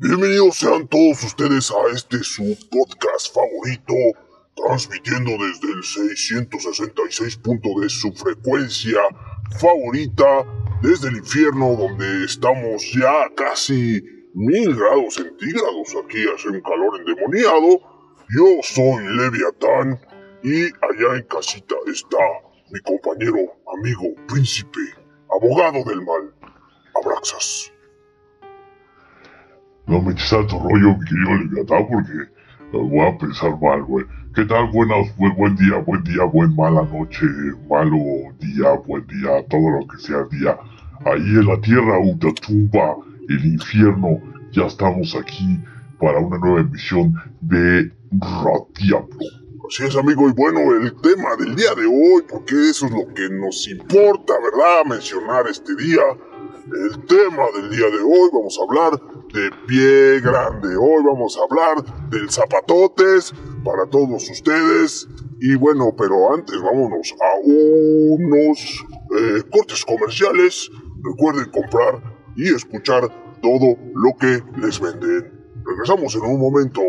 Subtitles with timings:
[0.00, 3.94] Bienvenidos sean todos ustedes a este su podcast favorito,
[4.54, 9.00] transmitiendo desde el 666 punto de su frecuencia
[9.58, 10.46] favorita,
[10.82, 14.00] desde el infierno donde estamos ya casi
[14.34, 17.80] mil grados centígrados, aquí hace un calor endemoniado.
[18.28, 20.00] Yo soy Leviatán
[20.44, 22.18] y allá en casita está
[22.70, 24.78] mi compañero, amigo, príncipe,
[25.28, 26.32] abogado del mal,
[27.02, 27.72] Abraxas.
[29.88, 32.12] No me eches tanto rollo, mi querido Leviatán, porque
[32.72, 34.04] voy a pensar mal, güey.
[34.34, 34.70] ¿Qué tal?
[34.70, 37.24] Buenos, buen, buen día, buen día, buen mala noche,
[37.70, 37.96] malo
[38.38, 40.58] día, buen día, todo lo que sea día.
[41.06, 41.96] Ahí en la tierra,
[42.46, 42.96] tumba,
[43.30, 44.20] el infierno,
[44.52, 45.58] ya estamos aquí
[45.98, 49.08] para una nueva emisión de Radiablo.
[49.68, 53.06] Así es, amigo, y bueno, el tema del día de hoy, porque eso es lo
[53.14, 54.84] que nos importa, ¿verdad?
[54.86, 56.02] Mencionar este día.
[56.70, 59.00] El tema del día de hoy, vamos a hablar
[59.32, 60.76] de pie grande.
[60.76, 63.32] Hoy vamos a hablar del zapatotes
[63.64, 65.08] para todos ustedes.
[65.40, 68.84] Y bueno, pero antes vámonos a unos
[69.16, 70.70] eh, cortes comerciales.
[71.02, 72.02] Recuerden comprar
[72.36, 73.08] y escuchar
[73.40, 75.32] todo lo que les venden.
[75.64, 76.82] Regresamos en un momento.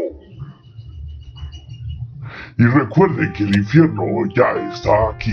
[2.58, 4.04] Y recuerden que el infierno
[4.36, 5.32] ya está aquí.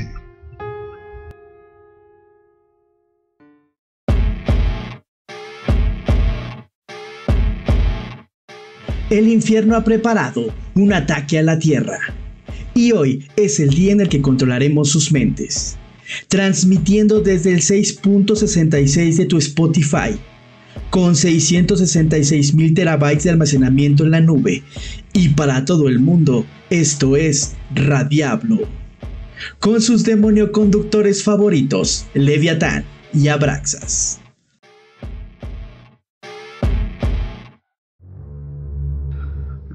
[9.09, 11.99] El infierno ha preparado un ataque a la Tierra.
[12.75, 15.77] Y hoy es el día en el que controlaremos sus mentes.
[16.27, 20.19] Transmitiendo desde el 6.66 de tu Spotify,
[20.91, 24.65] con 666 mil terabytes de almacenamiento en la nube.
[25.13, 28.69] Y para todo el mundo, esto es Radiablo.
[29.61, 34.19] Con sus demonio conductores favoritos, Leviatán y Abraxas.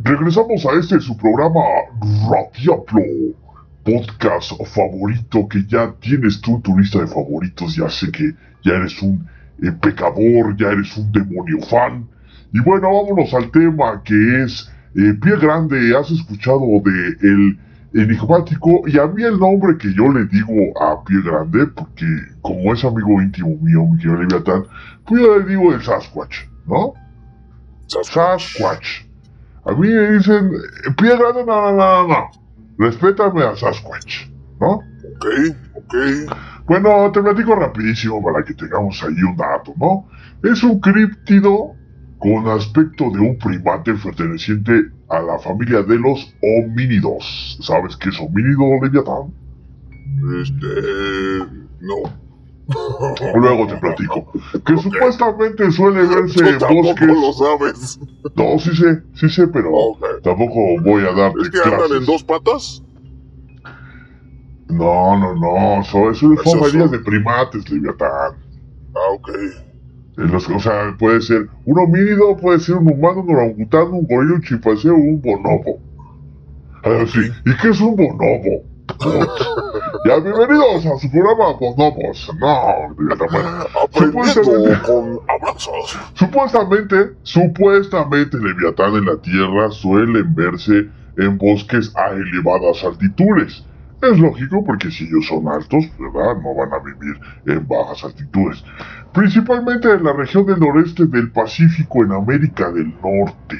[0.03, 1.59] Regresamos a este su programa
[2.01, 3.35] Radiablo,
[3.83, 7.75] podcast favorito que ya tienes tú en tu lista de favoritos.
[7.75, 9.27] Ya sé que ya eres un
[9.61, 12.07] eh, pecador, ya eres un demonio fan.
[12.51, 15.95] Y bueno, vámonos al tema que es eh, Pie Grande.
[15.95, 17.59] Has escuchado de el
[17.93, 22.07] enigmático y a mí el nombre que yo le digo a Pie Grande, porque
[22.41, 24.63] como es amigo íntimo mío, mi querido Leviatán,
[25.05, 26.93] pues yo le digo el Sasquatch, ¿no?
[27.87, 29.10] Sasquatch.
[29.65, 30.51] A mí me dicen,
[30.97, 32.31] pie grande, no, no, no, no.
[32.77, 34.27] Respétame a Sasquatch,
[34.59, 34.71] ¿no?
[35.15, 35.25] Ok,
[35.75, 35.95] ok.
[36.65, 40.07] Bueno, te platico rapidísimo para que tengamos ahí un dato, ¿no?
[40.43, 41.75] Es un críptido
[42.17, 47.59] con aspecto de un primate perteneciente a la familia de los homínidos.
[47.61, 49.33] ¿Sabes qué es homínido, Leviatán?
[50.41, 51.61] Este.
[51.81, 52.30] No.
[53.35, 54.31] Luego te platico.
[54.65, 57.07] Que supuestamente suele verse en Tú bosques.
[57.07, 57.99] lo sabes.
[58.35, 60.03] No, sí sé, sí sé, pero Ok.
[60.23, 61.97] tampoco voy a darte ¿Es que andan clases.
[61.97, 62.83] en dos patas?
[64.69, 68.33] No, no, no, eso, eso son son- de primates, Leviatán.
[68.95, 69.29] Ah, ok.
[70.17, 74.05] En los- o sea, puede ser un homínido, puede ser un humano, un orangután, un
[74.07, 75.79] gorila, un chimpancé o un bonobo.
[76.83, 77.19] Ah, sí.
[77.45, 78.63] ¿Y qué es un bonobo?
[80.05, 82.29] ya, bienvenidos a su programa Bonobos.
[82.39, 83.15] No, bueno.
[83.83, 85.99] Aprendiendo Supuestamente- con abrazos.
[86.13, 93.63] Supuestamente, supuestamente Leviatán en la Tierra suelen verse en bosques a elevadas altitudes.
[94.01, 96.41] Es lógico porque si ellos son altos, ¿verdad?
[96.41, 98.63] No van a vivir en bajas altitudes.
[99.13, 103.57] Principalmente en la región del noreste del Pacífico en América del Norte.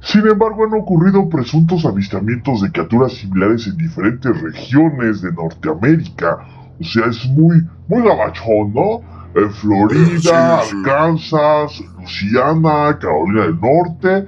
[0.00, 6.38] Sin embargo, han ocurrido presuntos avistamientos de criaturas similares en diferentes regiones de Norteamérica.
[6.80, 9.00] O sea, es muy, muy gabachón, ¿no?
[9.34, 10.76] En Florida, Sí, sí.
[10.86, 14.26] Arkansas, Luisiana, Carolina del Norte,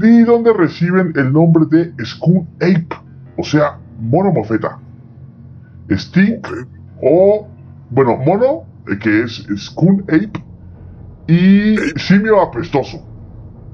[0.00, 2.96] y donde reciben el nombre de Skunk Ape,
[3.36, 4.78] o sea, mono mofeta.
[5.90, 6.46] Stink
[7.02, 7.48] o,
[7.90, 10.44] bueno, mono, eh, que es Skunk Ape,
[11.26, 13.04] y simio apestoso.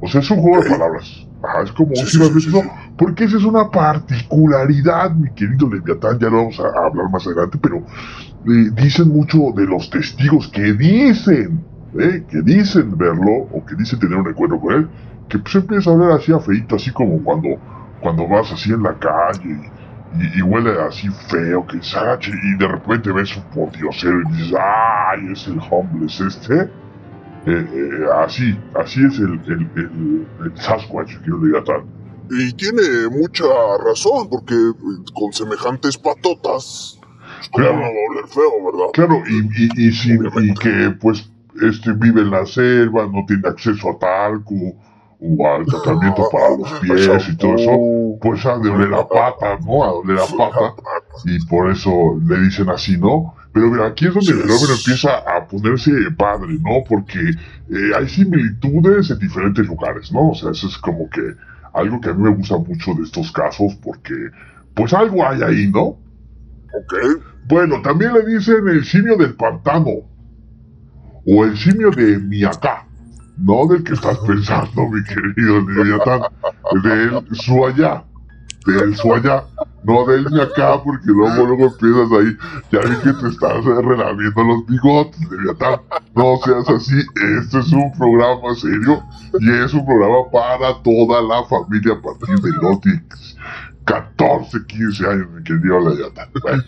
[0.01, 1.26] O sea, es un juego de palabras.
[1.43, 2.63] Ajá, es como apestoso,
[2.97, 7.59] porque esa es una particularidad, mi querido Leviatán, ya lo vamos a hablar más adelante,
[7.61, 11.65] pero eh, dicen mucho de los testigos que dicen,
[11.99, 14.89] eh, que dicen verlo, o que dicen tener un encuentro con él,
[15.29, 17.49] que pues empieza a hablar así a feito, así como cuando,
[18.01, 19.71] cuando vas así en la calle
[20.37, 25.47] y, huele así feo, que y de repente ves un pordiosero y dices, ¡ay, es
[25.49, 26.86] el homeless este!
[27.47, 31.85] Eh, eh, así, así es el, el, el, el Sasquatch, le diga tal.
[32.31, 33.45] Y tiene mucha
[33.85, 37.77] razón, porque eh, con semejantes patotas, pues, ¿cómo Claro.
[37.77, 38.91] no va a feo, verdad?
[38.95, 40.55] Claro, y, y, y, sin- y Obviamente.
[40.61, 41.31] que pues
[41.63, 44.55] este vive en la selva, no tiene acceso a talco
[45.21, 49.85] o al tratamiento para los pies y todo eso, pues a doler la pata, ¿no?
[49.85, 50.75] A doler la pata.
[51.25, 51.91] Y por eso
[52.27, 53.36] le dicen así, ¿no?
[53.57, 56.85] Pero mira, aquí es donde el fenómeno empieza a ponerse padre, ¿no?
[56.87, 60.33] Porque eh, hay similitudes en diferentes lugares, ¿no?
[60.33, 61.23] O sea, eso es como que
[61.73, 64.13] algo que a mí me gusta mucho de estos casos porque,
[64.75, 65.81] pues algo hay ahí, ¿no?
[65.85, 66.95] Ok.
[67.49, 70.03] Bueno, también le dicen el simio del pantano
[71.27, 72.87] o el simio de Miyaka.
[73.39, 76.21] No del que estás pensando, mi querido Leviatán,
[76.83, 77.25] del
[78.67, 79.45] Suaya, del Suaya,
[79.85, 82.37] no del Miyaka, porque luego, luego empiezas ahí,
[82.73, 85.81] ya vi que te estás relamiendo los bigotes, Leviatán,
[86.15, 86.99] no seas así,
[87.39, 89.03] este es un programa serio
[89.41, 92.81] y es un programa para toda la familia a partir de los
[93.87, 96.29] 14, 15 años, mi querido Leviatán.
[96.43, 96.63] Bueno.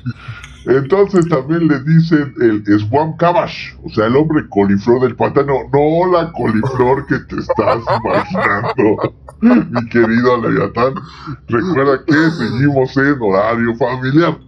[0.66, 6.12] Entonces también le dicen el Swamp Cabash, o sea, el hombre coliflor del pantano, no
[6.12, 9.14] la coliflor que te estás imaginando,
[9.70, 10.94] mi querido Leviatán.
[11.48, 14.38] Recuerda que seguimos en horario familiar,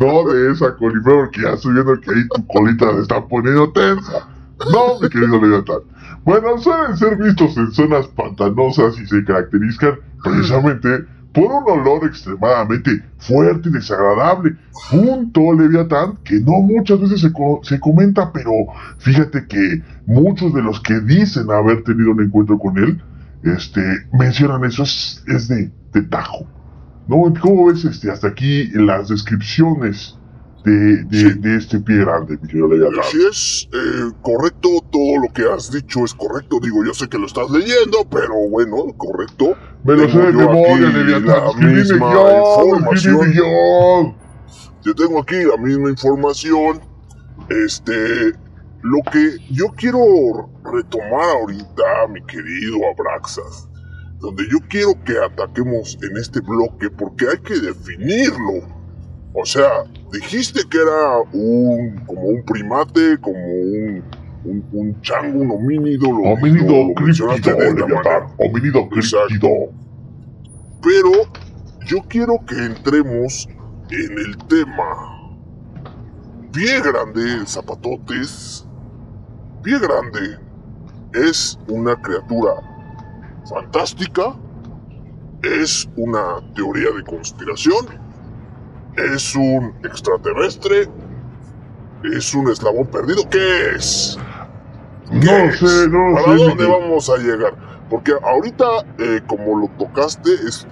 [0.00, 3.70] no de esa coliflor, porque ya estoy viendo que ahí tu colita se está poniendo
[3.72, 4.28] tensa.
[4.72, 5.80] No, mi querido Leviatán.
[6.24, 13.02] Bueno, suelen ser vistos en zonas pantanosas y se caracterizan precisamente por un olor extremadamente
[13.18, 14.56] fuerte y desagradable.
[14.90, 17.32] Punto, Leviatán, que no muchas veces se,
[17.62, 18.50] se, comenta, pero
[18.98, 23.00] fíjate que muchos de los que dicen haber tenido un encuentro con él,
[23.44, 23.80] este,
[24.12, 26.46] mencionan eso, es, de, de, tajo.
[27.06, 27.32] ¿No?
[27.40, 30.19] ¿Cómo ves este, hasta aquí las descripciones
[30.64, 33.00] de, de, de, este pie grande, mi querido Leviatán.
[33.00, 36.58] Así es, eh, correcto, todo lo que has dicho es correcto.
[36.60, 39.56] Digo, yo sé que lo estás leyendo, pero bueno, correcto.
[39.84, 41.60] Me lo sé de memoria, Leviatán.
[41.60, 42.12] La misma
[42.76, 44.16] información.
[44.82, 46.80] Yo tengo aquí la misma información.
[47.48, 48.32] Este,
[48.82, 50.00] lo que yo quiero
[50.64, 53.68] retomar ahorita, mi querido Abraxas,
[54.20, 58.80] donde yo quiero que ataquemos en este bloque, porque hay que definirlo.
[59.34, 64.02] O sea, dijiste que era un como un primate, como un,
[64.44, 66.10] un, un chango, un homínido.
[66.10, 67.56] Lo, homínido lo, críptido,
[68.38, 69.50] homínido críptido.
[70.82, 71.10] Pero
[71.86, 73.48] yo quiero que entremos
[73.90, 75.16] en el tema.
[76.52, 78.66] Pie grande, zapatotes.
[79.62, 80.38] Pie grande
[81.14, 82.54] es una criatura
[83.48, 84.34] fantástica.
[85.42, 87.99] Es una teoría de conspiración
[88.96, 90.88] ¿Es un extraterrestre?
[92.04, 93.28] ¿Es un eslabón perdido?
[93.30, 94.18] ¿Qué es?
[95.10, 95.58] no es?
[95.58, 97.54] sé, no ¿Para dónde vamos a llegar?
[97.88, 98.64] Porque ahorita,
[98.98, 100.66] eh, como lo tocaste, es.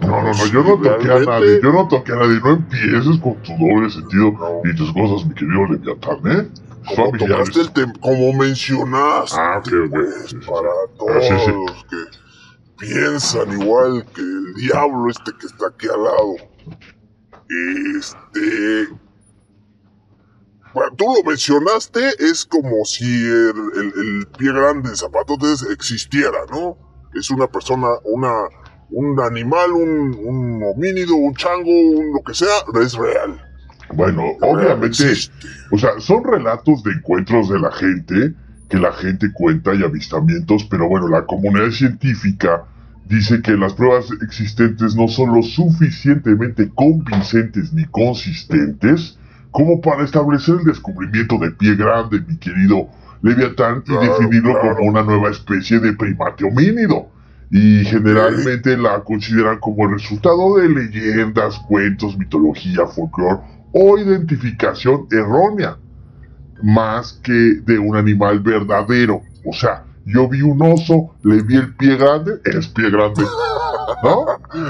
[0.00, 3.18] No, no, no, yo no toqué a nadie, yo no toqué a nadie, no empieces
[3.20, 4.32] con tu doble sentido
[4.64, 6.48] y tus cosas, mi querido Leviatán, ¿eh?
[6.96, 9.88] Como tocaste el como mencionaste, ah, okay, okay.
[9.90, 10.50] Pues, sí, sí.
[10.50, 12.18] para todos ah, sí, los que
[12.78, 16.34] piensan igual que el diablo este que está aquí al lado.
[17.98, 18.88] Este.
[20.74, 26.38] Bueno, tú lo mencionaste, es como si el, el, el pie grande de zapatotes existiera,
[26.50, 26.78] ¿no?
[27.14, 28.32] Es una persona, una,
[28.90, 33.38] un animal, un, un homínido, un chango, un lo que sea, es real.
[33.94, 35.12] Bueno, obviamente,
[35.70, 38.34] o sea, son relatos de encuentros de la gente,
[38.70, 42.64] que la gente cuenta y avistamientos, pero bueno, la comunidad científica
[43.08, 49.18] dice que las pruebas existentes no son lo suficientemente convincentes ni consistentes
[49.50, 52.88] como para establecer el descubrimiento de pie grande, mi querido
[53.20, 57.08] Leviatán, y definirlo como una nueva especie de primate homínido.
[57.50, 63.40] Y generalmente la consideran como el resultado de leyendas, cuentos, mitología, folclore
[63.72, 65.76] o identificación errónea,
[66.62, 69.20] más que de un animal verdadero.
[69.44, 73.22] O sea, yo vi un oso, le vi el pie grande, es pie grande.
[74.02, 74.26] ¿No?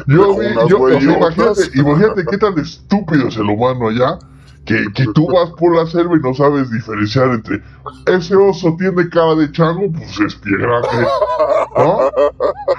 [0.07, 4.19] Yo vi, yo, imagínate, imagínate qué tan estúpido es el humano allá,
[4.65, 7.63] que, que tú vas por la selva y no sabes diferenciar entre
[8.07, 11.07] ese oso tiene cara de chango, pues es pie grande.
[11.77, 11.99] ¿No?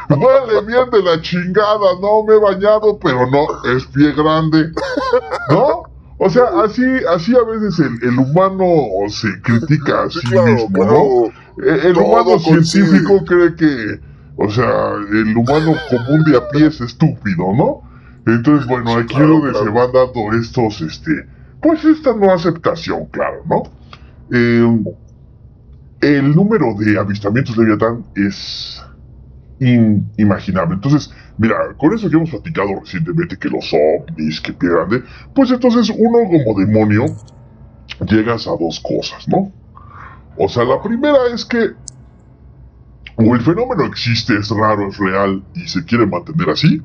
[0.10, 4.72] Vale bien de la chingada, no me he bañado, pero no, es pie grande.
[5.50, 5.83] ¿No?
[6.19, 8.65] O sea, así, así a veces el, el humano
[9.10, 11.42] se critica a sí, mismo, ¿no?
[11.57, 14.00] El, humano científico cree que,
[14.38, 17.81] o sea, el humano común de a pie es estúpido, ¿no?
[18.25, 21.27] Entonces, bueno, aquí es donde se van dando estos, este,
[21.62, 23.63] pues esta no aceptación, claro, ¿no?
[24.31, 24.83] Eh,
[26.01, 28.83] el número de avistamientos de Leviatán es
[29.60, 30.75] inimaginable.
[30.75, 35.51] Entonces, mira, con eso que hemos platicado recientemente, que los ovnis, que pie grande, pues
[35.51, 37.05] entonces uno como demonio
[38.07, 39.51] llegas a dos cosas, ¿no?
[40.37, 41.71] O sea, la primera es que
[43.15, 46.81] o el fenómeno existe, es raro, es real y se quiere mantener así,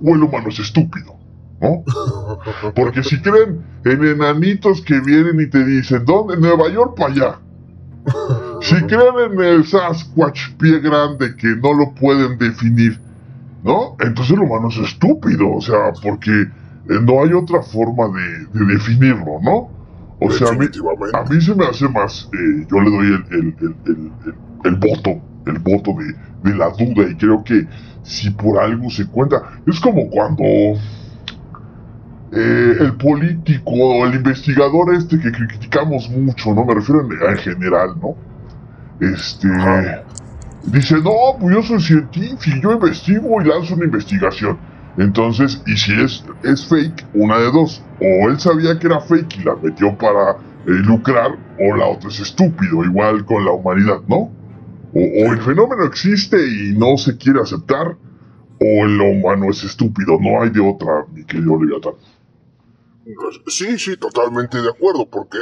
[0.00, 1.14] o el humano es estúpido,
[1.60, 1.84] ¿no?
[2.74, 6.36] Porque si creen en enanitos que vienen y te dicen, ¿dónde?
[6.36, 7.38] Nueva York para allá.
[8.62, 13.00] Si creen en el Sasquatch pie grande que no lo pueden definir,
[13.62, 13.96] ¿no?
[14.00, 19.38] Entonces el humano es estúpido, o sea, porque eh, no hay otra forma de, definirlo,
[19.42, 19.70] ¿no?
[20.24, 20.66] O sea, a mí,
[21.14, 23.54] a mí, se me hace más, eh, yo le doy el,
[24.64, 27.66] el, voto, el voto de, de, la duda y creo que
[28.02, 30.44] si por algo se cuenta, es como cuando
[32.32, 36.64] eh, el político o el investigador este que criticamos mucho, ¿no?
[36.64, 38.16] Me refiero en, general, ¿no?
[39.06, 39.48] Este...
[40.64, 44.58] Dice, no, pues yo soy científico, yo investigo y lanzo una investigación.
[44.98, 47.82] Entonces, y si es, es fake, una de dos.
[48.00, 52.10] O él sabía que era fake y la metió para eh, lucrar, o la otra
[52.10, 54.30] es estúpido, igual con la humanidad, ¿no?
[54.94, 57.96] O, el fenómeno existe y no se quiere aceptar,
[58.60, 60.18] o el humano es estúpido.
[60.20, 61.94] No hay de otra, mi querido Leviatán.
[63.48, 65.38] Sí, sí, totalmente de acuerdo, porque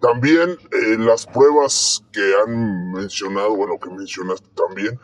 [0.00, 4.98] también eh, las pruebas que han mencionado, bueno, que mencionaste también,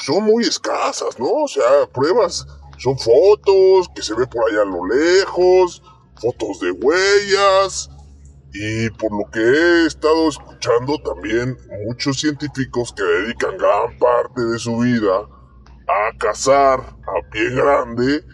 [0.00, 1.26] son muy escasas, ¿no?
[1.26, 2.46] O sea, pruebas
[2.78, 5.82] son fotos que se ve por allá a lo lejos,
[6.20, 7.90] fotos de huellas,
[8.52, 14.58] y por lo que he estado escuchando también muchos científicos que dedican gran parte de
[14.58, 15.28] su vida
[15.88, 18.24] a cazar a pie grande,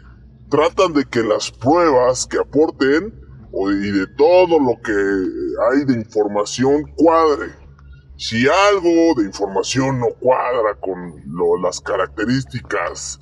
[0.48, 3.20] tratan de que las pruebas que aporten
[3.52, 7.48] y de todo lo que hay de información cuadre.
[8.16, 11.14] Si algo de información no cuadra con
[11.62, 13.18] las características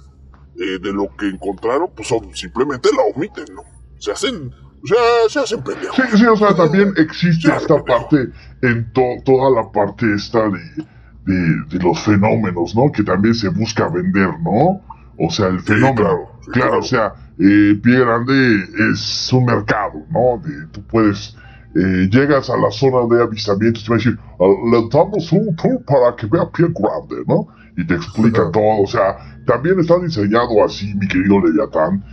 [0.60, 3.62] eh, de lo que encontraron, pues simplemente la omiten, ¿no?
[3.98, 4.52] Se hacen
[4.82, 4.98] o sea,
[5.28, 5.96] se hacen pendejos.
[5.96, 8.30] Sí, sí, o sea, también existe esta parte,
[8.62, 12.90] en toda la parte esta de, de, los fenómenos, ¿no?
[12.90, 14.80] Que también se busca vender, ¿no?
[15.18, 16.30] O sea, el fenómeno.
[16.52, 20.40] claro, o sea, eh, Pie Grande es un mercado, ¿no?
[20.42, 21.36] De, tú puedes,
[21.74, 25.32] eh, llegas a la zona de avistamientos y te va a decir, ah, le damos
[25.32, 27.46] un tour para que vea Pie Grande, ¿no?
[27.76, 32.04] Y te explica todo, o sea, también está diseñado así, mi querido Leviatán,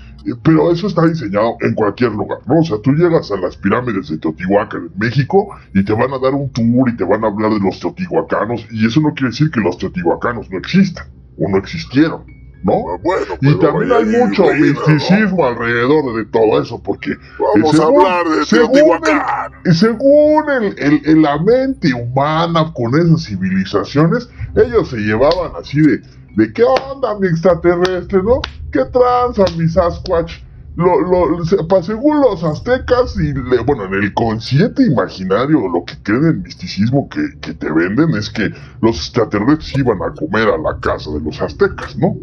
[0.43, 2.59] pero eso está diseñado en cualquier lugar, ¿no?
[2.59, 6.19] O sea, tú llegas a las pirámides de Teotihuacán en México y te van a
[6.19, 9.29] dar un tour y te van a hablar de los teotihuacanos y eso no quiere
[9.29, 11.07] decir que los teotihuacanos no existan
[11.39, 12.36] o no existieron.
[12.63, 12.73] ¿No?
[12.95, 17.15] Ah, y también hay mucho misticismo alrededor de todo eso, porque
[17.55, 19.51] vamos a hablar de Teotihuacán.
[19.73, 26.01] según el, el, la mente humana con esas civilizaciones, ellos se llevaban así de,
[26.35, 28.41] de qué onda mi extraterrestre, ¿no?
[28.71, 30.33] ¿Qué tranza mi Sasquatch?
[30.75, 31.43] Lo, lo,
[31.81, 33.33] según los aztecas y
[33.65, 38.29] bueno, en el consciente imaginario, lo que creen en misticismo que, que te venden es
[38.29, 42.15] que los extraterrestres iban a comer a la casa de los aztecas, ¿no?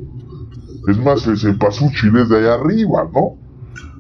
[0.89, 1.57] Es más, ese
[1.93, 3.39] chile es de allá arriba, ¿no?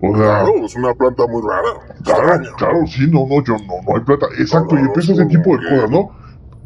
[0.02, 1.96] O sea, claro, es una planta muy rara.
[2.04, 4.26] Claro, claro, sí, no, no, yo no, no hay planta.
[4.38, 6.10] Exacto, y empieza ese tipo de cosas, ¿no?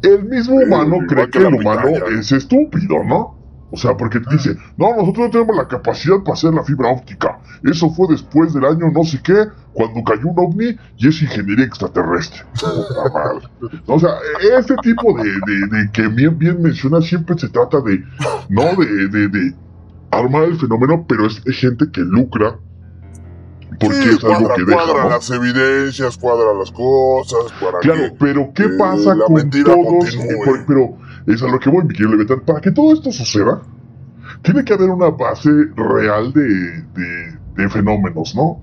[0.01, 3.39] El mismo humano cree que, el humano es estúpido, ¿no?
[3.71, 6.89] O sea, porque te dice, no, nosotros no tenemos la capacidad para hacer la fibra
[6.89, 7.39] óptica.
[7.63, 11.65] Eso fue después del año no sé qué, cuando cayó un ovni y es ingeniería
[11.65, 12.41] extraterrestre.
[13.85, 14.09] o sea,
[14.57, 18.03] este tipo de, de, que bien, bien menciona siempre se trata de,
[18.49, 19.53] no de, de,
[20.11, 22.57] armar el fenómeno, pero es, gente que lucra
[23.79, 28.67] porque es algo que deja, cuadra las evidencias, cuadra las cosas, para Claro, pero ¿qué
[28.77, 30.17] pasa con todos?
[30.67, 30.97] pero
[31.27, 32.41] es a lo que voy, mi querido Leviatán.
[32.41, 33.61] Para que todo esto suceda,
[34.41, 36.83] tiene que haber una base real de,
[37.55, 38.61] de, fenómenos, ¿no?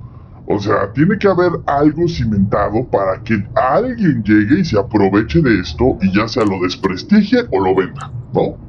[0.49, 5.61] O sea, tiene que haber algo cimentado para que alguien llegue y se aproveche de
[5.61, 8.66] esto y ya sea lo desprestigie o lo venda, ¿no?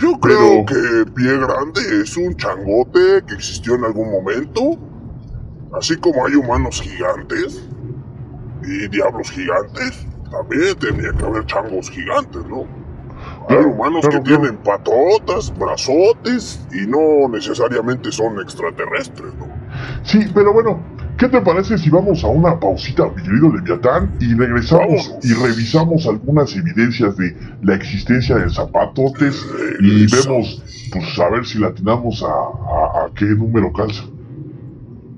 [0.00, 4.78] Yo creo que Pie Grande es un changote que existió en algún momento.
[5.76, 7.68] Así como hay humanos gigantes
[8.62, 12.66] y diablos gigantes, también tenía que haber changos gigantes, ¿no?
[13.48, 19.48] Hay humanos que tienen patotas, brazotes y no necesariamente son extraterrestres, ¿no?
[20.04, 20.80] Sí, pero bueno,
[21.18, 26.06] ¿qué te parece si vamos a una pausita, mi querido Leviatán, y regresamos y revisamos
[26.06, 29.44] algunas evidencias de la existencia de zapatotes
[29.80, 34.04] y vemos, pues, a ver si la tenemos a, a, a qué número calza?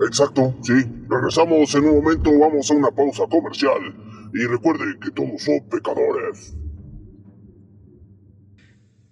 [0.06, 0.74] Exacto, sí.
[1.08, 3.94] Regresamos en un momento, vamos a una pausa comercial.
[4.34, 6.54] Y recuerden que todos son pecadores.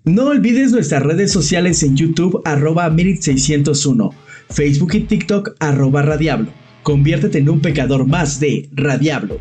[0.04, 4.10] No olvides nuestras redes sociales en YouTube arroba 601
[4.50, 6.63] Facebook y TikTok arroba Radiablo.
[6.84, 9.40] Conviértete en un pecador más de Radiablo.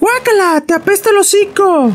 [0.00, 0.62] ¡Guácala!
[0.66, 1.92] ¡Te apesta el hocico!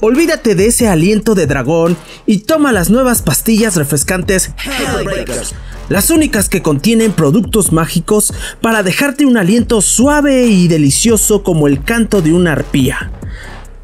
[0.00, 1.96] Olvídate de ese aliento de dragón
[2.26, 5.54] y toma las nuevas pastillas refrescantes Hellbreakers,
[5.88, 11.82] las únicas que contienen productos mágicos para dejarte un aliento suave y delicioso como el
[11.82, 13.10] canto de una arpía.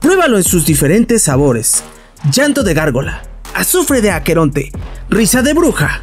[0.00, 1.82] Pruébalo en sus diferentes sabores
[2.24, 3.22] llanto de gárgola,
[3.54, 4.72] azufre de aqueronte,
[5.08, 6.00] risa de bruja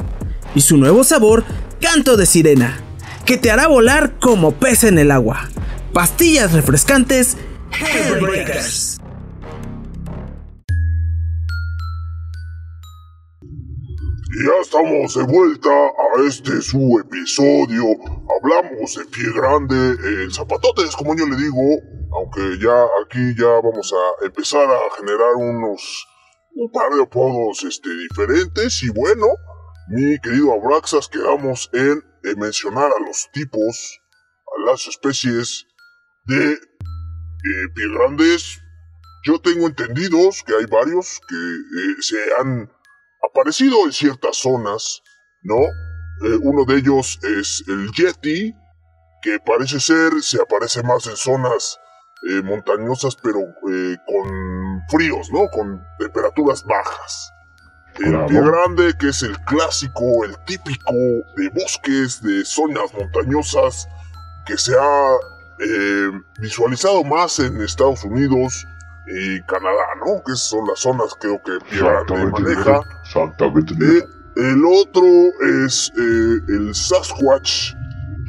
[0.56, 1.44] y su nuevo sabor,
[1.80, 2.80] canto de sirena,
[3.26, 5.50] que te hará volar como pez en el agua.
[5.94, 7.38] Pastillas refrescantes
[7.72, 8.97] Hellbreakers.
[14.46, 17.86] Ya estamos de vuelta a este su episodio.
[18.38, 21.62] Hablamos de pie grande, el zapatotes, como yo le digo.
[22.14, 26.08] Aunque ya aquí ya vamos a empezar a generar unos
[26.56, 28.84] un par de apodos este, diferentes.
[28.84, 29.28] Y bueno,
[29.90, 32.04] mi querido Abraxas, quedamos en,
[32.38, 34.02] mencionar a los tipos,
[34.56, 35.66] a las especies
[36.26, 38.60] de eh, pie grandes.
[39.26, 42.77] Yo tengo entendidos que hay varios que eh, se han
[43.28, 45.02] aparecido en ciertas zonas,
[45.44, 45.62] ¿no?
[46.24, 48.56] Eh, uno de ellos es el Yeti,
[49.22, 51.80] que parece ser se aparece más en zonas
[52.30, 55.48] eh, montañosas, pero eh, con fríos, ¿no?
[55.50, 57.32] Con temperaturas bajas.
[58.00, 60.94] El pie grande, que es el clásico, el típico
[61.36, 63.88] de bosques, de zonas montañosas,
[64.46, 65.16] que se ha
[66.40, 68.68] visualizado más en Estados Unidos,
[69.08, 70.22] y Canadá, ¿no?
[70.26, 72.82] Que son las zonas creo que Grande maneja.
[73.04, 73.74] Exactamente.
[73.74, 74.04] Eh,
[74.38, 75.04] el otro
[75.66, 77.74] es eh, el Sasquatch,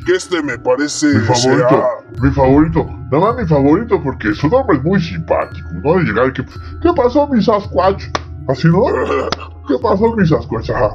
[0.07, 1.83] que este me parece mi favorito,
[2.23, 5.99] mi favorito, nada más mi favorito porque su nombre es muy simpático, ¿no?
[5.99, 8.05] De llegar y que, ¿qué pasó mi Sasquatch?
[8.49, 8.85] ¿Así no?
[9.69, 10.71] ¿Qué pasó mi Sasquatch?
[10.71, 10.95] Ajá.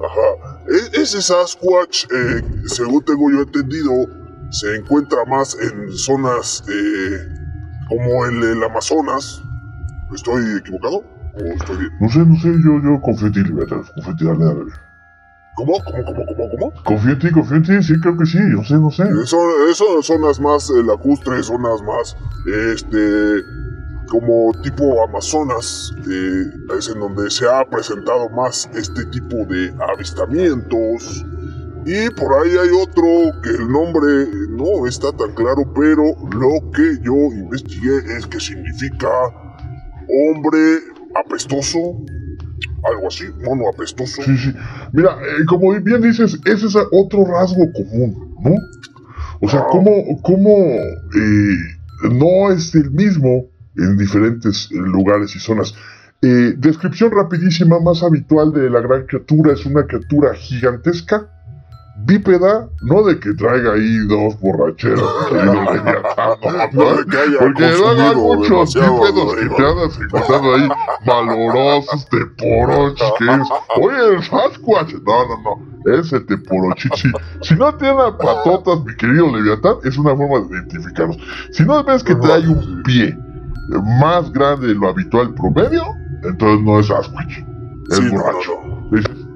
[0.00, 0.58] Ajá.
[0.68, 3.92] E ese Sasquatch, eh, según tengo yo entendido,
[4.50, 7.43] se encuentra más en zonas eh,
[7.88, 9.42] como el, el Amazonas.
[10.14, 10.98] ¿Estoy equivocado?
[11.34, 11.90] ¿O estoy bien?
[12.00, 13.82] No sé, no sé, yo, yo confío en ti, Libertad.
[13.94, 14.72] Confío en ti, dale, dale.
[15.56, 15.72] ¿Cómo?
[15.84, 16.84] ¿Cómo, cómo, cómo, cómo?
[16.84, 19.04] Confío en ti, confío en ti, sí, creo que sí, no sé, no sé.
[19.26, 22.16] Son, son zonas más eh, lacustres, zonas más,
[22.72, 23.42] este,
[24.08, 26.44] como tipo Amazonas, eh,
[26.76, 31.24] es en donde se ha presentado más este tipo de avistamientos.
[31.86, 36.98] Y por ahí hay otro que el nombre no está tan claro, pero lo que
[37.02, 39.08] yo investigué es que significa
[40.08, 40.78] hombre
[41.14, 41.78] apestoso,
[42.84, 44.22] algo así, mono apestoso.
[44.22, 44.52] Sí, sí.
[44.92, 48.54] Mira, eh, como bien dices, ese es otro rasgo común, ¿no?
[49.40, 49.66] O sea, Ah.
[49.70, 49.92] cómo,
[50.22, 51.56] cómo eh,
[52.10, 55.74] no es el mismo en diferentes eh, lugares y zonas.
[56.22, 61.28] Eh, descripción rapidísima más habitual de la gran criatura es una criatura gigantesca,
[62.04, 67.16] bípeda, no de que traiga ahí dos borracheras, mi querido Leviatán, no, No no, que
[67.16, 70.68] haya porque hay muchos bípedos que te andas encontrando ahí
[71.06, 73.48] valorosos, teporochis, que es,
[73.80, 77.10] oye, el Sasquatch, no, no, no, ese teporochichi,
[77.42, 81.16] si no tiene patotas, mi querido Leviatán, es una forma de identificarlos,
[81.52, 83.16] si no ves que trae un pie
[84.00, 85.84] más grande de lo habitual promedio,
[86.22, 87.38] entonces no es Sasquatch,
[87.90, 88.52] es Sí, borracho.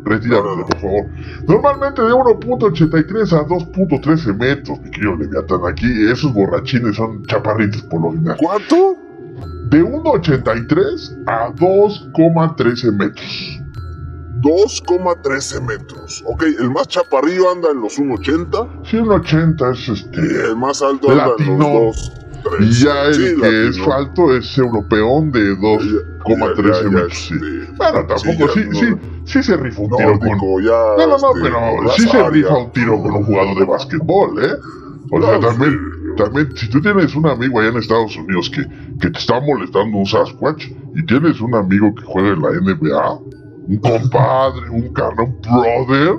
[0.04, 0.66] No.
[0.66, 1.06] por favor.
[1.46, 5.60] Normalmente de 1.83 a 2.13 metros, mi querido Leviatán.
[5.66, 8.36] Aquí esos borrachines son chaparritos por lo general.
[8.40, 8.96] ¿Cuánto?
[9.70, 13.60] De 1.83 a 2.13 metros.
[14.40, 16.24] 2,13 metros.
[16.26, 20.20] Ok, el más chaparrillo anda en los 1,80 Si un 80 es y este.
[20.20, 22.27] el más alto anda en los 2,13.
[22.60, 23.94] Y ya el que es latino.
[23.94, 27.18] alto es europeón de Ya, ya, 2,13 ya, metros.
[27.18, 27.34] Sí.
[27.76, 28.86] Bueno, tampoco, sí, sí,
[29.24, 30.28] sí se rifa un tiro con.
[30.28, 34.44] No, no, no, este, pero sí se rifa un tiro con un jugador de básquetbol,
[34.44, 34.54] ¿eh?
[35.10, 35.78] O sea, también,
[36.16, 38.66] también, si tú tienes un amigo allá en Estados Unidos que,
[39.00, 43.20] que te está molestando un Sasquatch y tienes un amigo que juega en la NBA,
[43.68, 46.18] un compadre, un carnal, un brother,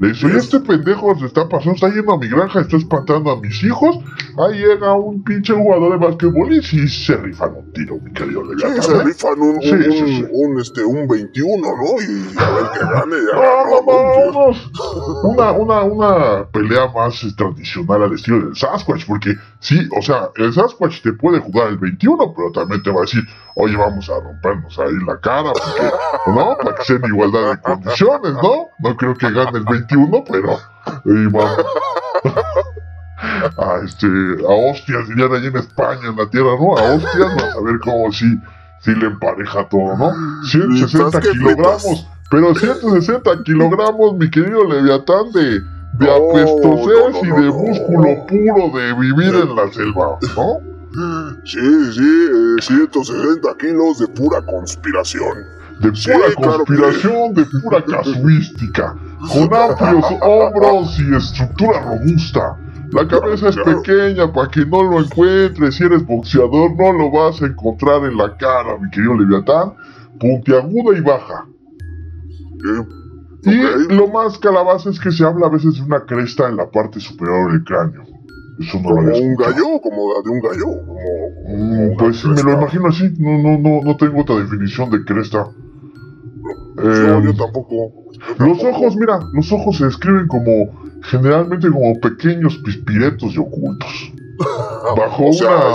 [0.00, 3.30] le dice, oye, este pendejo se está pasando, está yendo a mi granja, está espantando
[3.32, 3.98] a mis hijos,
[4.38, 8.42] ahí llega un pinche jugador de básquetbol y sí se rifan un tiro, mi querido
[8.44, 9.02] Sí, Leviatán, se ¿eh?
[9.04, 10.24] rifan un, Sí, un, sí, sí.
[10.30, 12.02] un, este, un 21, ¿no?
[12.02, 13.16] Y a ver que gane.
[13.26, 15.28] Ya No, ganó, no.
[15.30, 20.52] Una, una, una pelea más tradicional al estilo del Sasquatch, porque sí, o sea, el
[20.52, 23.22] Sasquatch te puede jugar el 21, pero también te va a decir,
[23.58, 25.92] oye, vamos a rompernos ahí la cara, porque,
[26.26, 26.56] ¿no?
[26.56, 28.68] Para que sea en igualdad de condiciones, ¿no?
[28.78, 31.66] No creo que gane el 21, pero, eh, vamos.
[33.58, 36.78] A este, a hostias, dirían allí en España, en la tierra, ¿no?
[36.78, 38.40] A hostias, vamos a ver cómo sí,
[38.80, 40.12] sí le empareja todo, ¿no?
[40.44, 47.22] 160 Flipas que kilogramos, pero 160 kilogramos, mi querido Leviatán, de, de No, apestosez no,
[47.22, 50.67] no, y de músculo puro de vivir en la selva, ¿no?
[51.44, 55.36] Sí, sí, eh, 160 kilos de pura conspiración.
[55.80, 58.96] De Sí, pura claro que- conspiración, de pura casuística,
[59.32, 62.56] con amplios hombros y estructura robusta.
[62.92, 63.82] La cabeza es Claro.
[63.82, 65.74] pequeña para que no lo encuentres.
[65.76, 69.74] Si eres boxeador, no lo vas a encontrar en la cara, mi querido Leviatán.
[70.18, 71.44] Puntiaguda y baja.
[73.44, 76.68] Y lo más calabaza es que se habla a veces de una cresta en la
[76.70, 78.02] parte superior del cráneo.
[78.60, 80.66] Eso no lo Como había un gallo, como de un gallo.
[80.66, 82.52] Como, como Mm, Pues me lo cresta.
[82.52, 83.10] imagino así.
[83.18, 85.48] No, no, no, no tengo otra definición de cresta.
[86.76, 87.74] No, Eh, yo tampoco.
[88.38, 88.68] yo Los tampoco.
[88.68, 90.50] ojos, mira, los ojos se describen como
[91.02, 94.12] generalmente como pequeños pispiretos y ocultos.
[94.96, 95.70] Bajo O sea, una.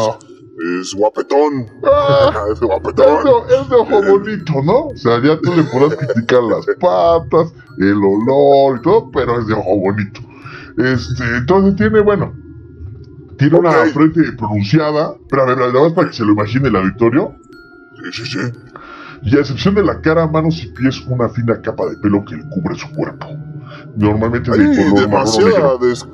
[0.80, 1.66] es, es guapetón.
[1.84, 3.18] Ah, es es, de, guapetón.
[3.50, 4.80] es de ojo bonito, ¿no?
[4.88, 9.48] O sea, ya tú le podrás criticar las patas, el olor y todo, pero es
[9.48, 10.20] de ojo bonito.
[10.78, 12.34] Este, entonces tiene, bueno,
[13.38, 16.76] tiene una frente pronunciada, pero a ver, nada más para que se lo imagine el
[16.76, 17.36] auditorio.
[18.14, 18.40] Sí, sí, sí.
[19.24, 22.36] Y a excepción de la cara, manos y pies, una fina capa de pelo que
[22.36, 23.26] le cubre su cuerpo.
[23.96, 26.06] Normalmente de Hay color demasiada, des-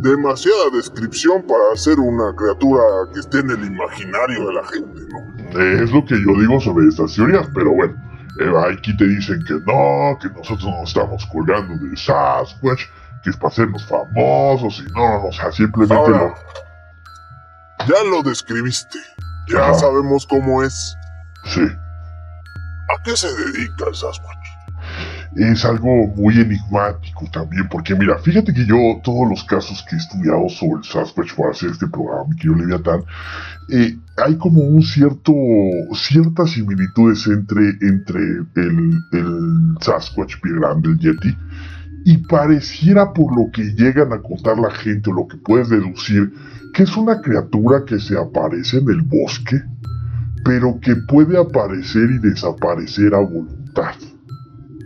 [0.00, 2.82] demasiada descripción para ser una criatura
[3.12, 5.60] que esté en el imaginario de la gente, ¿no?
[5.60, 7.94] Es lo que yo digo sobre estas teorías, pero bueno.
[8.40, 12.82] eh, aquí te dicen que no, que nosotros nos estamos colgando de Sasquatch,
[13.22, 16.34] que es para hacernos famosos, y no, no, o sea, simplemente Ahora,
[17.80, 18.98] ya lo describiste.
[19.48, 19.74] Ya Ajá.
[19.74, 20.96] sabemos cómo es.
[21.44, 21.50] lo.
[21.50, 21.60] Sí.
[21.62, 24.42] ¿A qué se dedica el Sasquatch?
[25.36, 29.98] es algo muy enigmático también, porque mira, fíjate que yo, todos los casos que he
[29.98, 33.02] estudiado sobre el Sasquatch para hacer este programa, mi querido Leviatán,
[33.70, 35.32] eh, hay como un cierto,
[35.94, 38.20] ciertas similitudes entre, entre
[38.56, 41.36] el, el Sasquatch pie grande, el Yeti,
[42.04, 46.32] y pareciera por lo que llegan a contar la gente o lo que puedes deducir,
[46.74, 49.62] que es una criatura que se aparece en el bosque,
[50.44, 53.94] pero que puede aparecer y desaparecer a voluntad.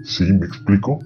[0.05, 0.99] ¿Sí me explico?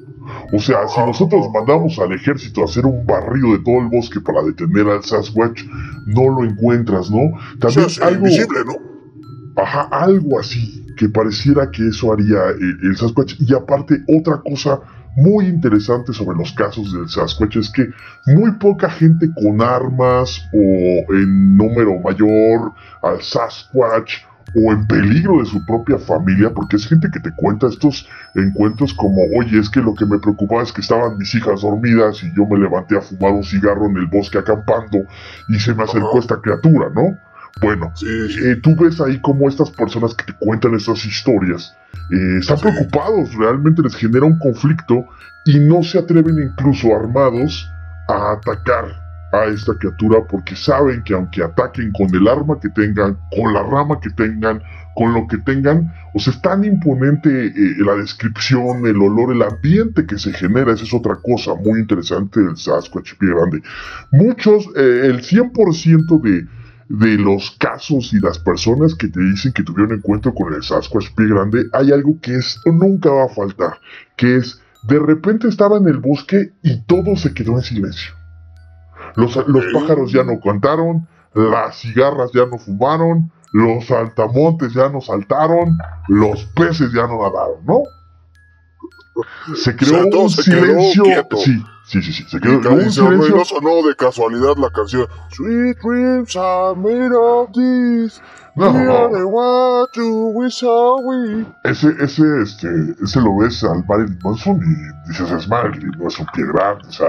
[0.53, 4.21] O sea, si nosotros mandamos al ejército a hacer un barrido de todo el bosque
[4.21, 5.65] para detener al Sasquatch,
[6.07, 7.19] no lo encuentras, ¿no?
[7.19, 9.63] O También sea, es algo, invisible, ¿no?
[9.63, 13.35] ajá, algo así, que pareciera que eso haría el, el Sasquatch.
[13.41, 14.81] Y aparte, otra cosa
[15.17, 17.89] muy interesante sobre los casos del Sasquatch es que
[18.27, 24.23] muy poca gente con armas o en número mayor al Sasquatch
[24.55, 28.95] o en peligro de su propia familia, porque es gente que te cuenta estos encuentros
[28.95, 32.35] como, oye, es que lo que me preocupaba es que estaban mis hijas dormidas y
[32.35, 34.99] yo me levanté a fumar un cigarro en el bosque acampando
[35.49, 37.17] y se me acercó esta criatura, ¿no?
[37.61, 38.07] Bueno, sí.
[38.07, 41.75] eh, tú ves ahí cómo estas personas que te cuentan estas historias
[42.13, 42.63] eh, están Sí.
[42.65, 45.05] preocupados, realmente les genera un conflicto
[45.45, 47.69] y no se atreven incluso armados
[48.09, 48.85] a atacar
[49.33, 53.63] a esta criatura porque saben que aunque ataquen con el arma que tengan, con la
[53.63, 54.61] rama que tengan,
[54.97, 59.43] con lo que tengan, o sea, es tan imponente eh, la descripción, el olor, el
[59.43, 63.63] ambiente que se genera, esa es otra cosa muy interesante del Sasquatch pie grande.
[64.11, 66.45] Muchos, eh, el 100% de,
[66.91, 71.15] de los casos y las personas que te dicen que tuvieron encuentro con el Sasquatch
[71.15, 73.79] pie grande, hay algo que esto nunca va a faltar,
[74.17, 78.13] que es, de repente estaba en el bosque y todo se quedó en silencio.
[79.15, 85.01] Los, los pájaros ya no cantaron, las cigarras ya no fumaron, los saltamontes ya no
[85.01, 87.83] saltaron, los peces ya no nadaron, ¿no?
[89.55, 91.03] Se creó sea, todo un se quedó silencio.
[91.03, 91.37] quieto.
[91.39, 92.25] Sí, sí, sí, sí.
[92.29, 93.37] Se quedó un silencio.
[93.37, 98.21] no sonó de casualidad la canción Sweet dreams are made of this
[98.57, 99.11] No, no.
[101.65, 102.69] Ese, ese, este,
[103.03, 106.85] ese lo ves al Marilyn Manson y dices, es Marilyn, no es un pie grande,
[106.89, 107.09] o sea.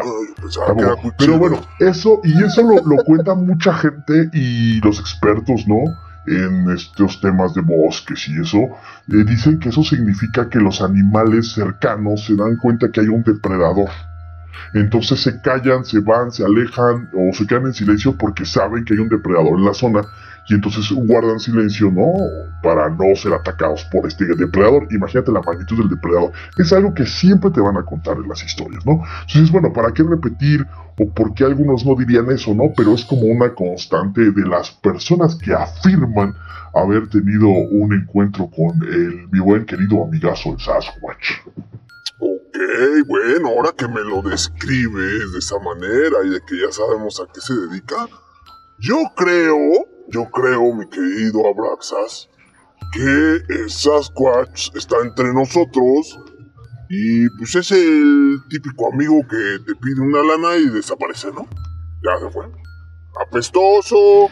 [1.17, 5.77] Pero bueno, eso, y eso lo, lo cuenta mucha gente y los expertos, ¿no?
[6.27, 8.59] En estos temas de bosques y eso,
[9.07, 13.23] eh, dicen que eso significa que los animales cercanos se dan cuenta que hay un
[13.23, 13.89] depredador.
[14.73, 18.93] Entonces se callan, se van, se alejan o se quedan en silencio porque saben que
[18.93, 20.01] hay un depredador en la zona
[20.47, 22.11] y entonces guardan silencio, ¿no?
[22.63, 24.87] Para no ser atacados por este depredador.
[24.91, 26.31] Imagínate la magnitud del depredador.
[26.57, 29.03] Es algo que siempre te van a contar en las historias, ¿no?
[29.21, 30.65] Entonces, bueno, ¿para qué repetir
[30.99, 32.73] o por qué algunos no dirían eso, ¿no?
[32.75, 36.33] Pero es como una constante de las personas que afirman
[36.73, 41.31] haber tenido un encuentro con el mi buen querido amigazo el Sasquatch.
[42.19, 42.57] Ok,
[43.07, 47.31] bueno, ahora que me lo describes de esa manera y de que ya sabemos a
[47.33, 48.07] qué se dedica,
[48.79, 49.57] yo creo,
[50.11, 52.29] yo creo, mi querido Abraxas,
[52.93, 56.19] que el Sasquatch está entre nosotros
[56.89, 61.47] Y pues es el típico amigo que te pide una lana y desaparece, ¿no?
[62.03, 62.45] Ya se fue.
[63.25, 64.29] Apestoso,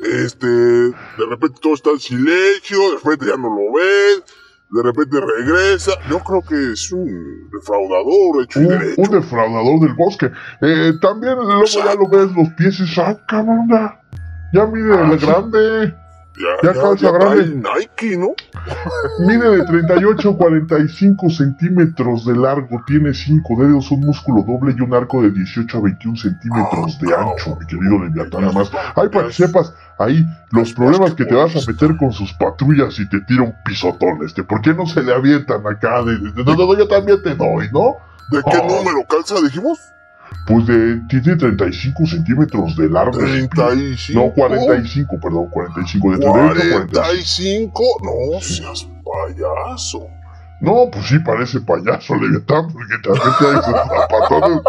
[0.00, 4.22] este, de repente todo está en silencio, de repente ya no lo ves,
[4.70, 5.92] de repente regresa.
[6.08, 9.02] Yo creo que es un defraudador hecho y Un, derecho.
[9.02, 10.30] un defraudador del bosque.
[10.62, 13.68] Eh, también luego ya lo ves los pies y saca, cabrón.
[14.52, 15.26] Ya, mide Ah, el sí.
[15.26, 15.94] grande.
[16.38, 17.46] Ya, ya calza ya grande.
[17.56, 18.28] Nike, ¿no?
[19.26, 24.80] Mide de 38 a 45 centímetros de largo, tiene 5 dedos, un músculo doble y
[24.80, 28.42] un arco de 18 a 21 centímetros de ancho, mi querido Leviatán.
[28.42, 32.12] Nada más, ay, para que sepas, ahí los problemas que te vas a meter con
[32.12, 36.04] sus patrullas y te tira un pisotón, este, ¿por qué no se le avientan acá?
[36.04, 37.96] De, de- no, no, no, yo también te doy, ¿no?
[38.30, 38.78] ¿De qué Oh.
[38.78, 39.80] número calza, dijimos?
[40.46, 43.20] Pues de, tiene 35 centímetros de largo.
[43.20, 43.48] ese pie.
[43.48, 44.20] 35.
[44.20, 47.72] No, 45, perdón, 45, de 38 a 45.
[47.72, 47.82] 45.
[48.02, 50.06] No seas payaso.
[50.60, 54.60] No, pues sí parece payaso Leviatán, porque también trae sus zapatones.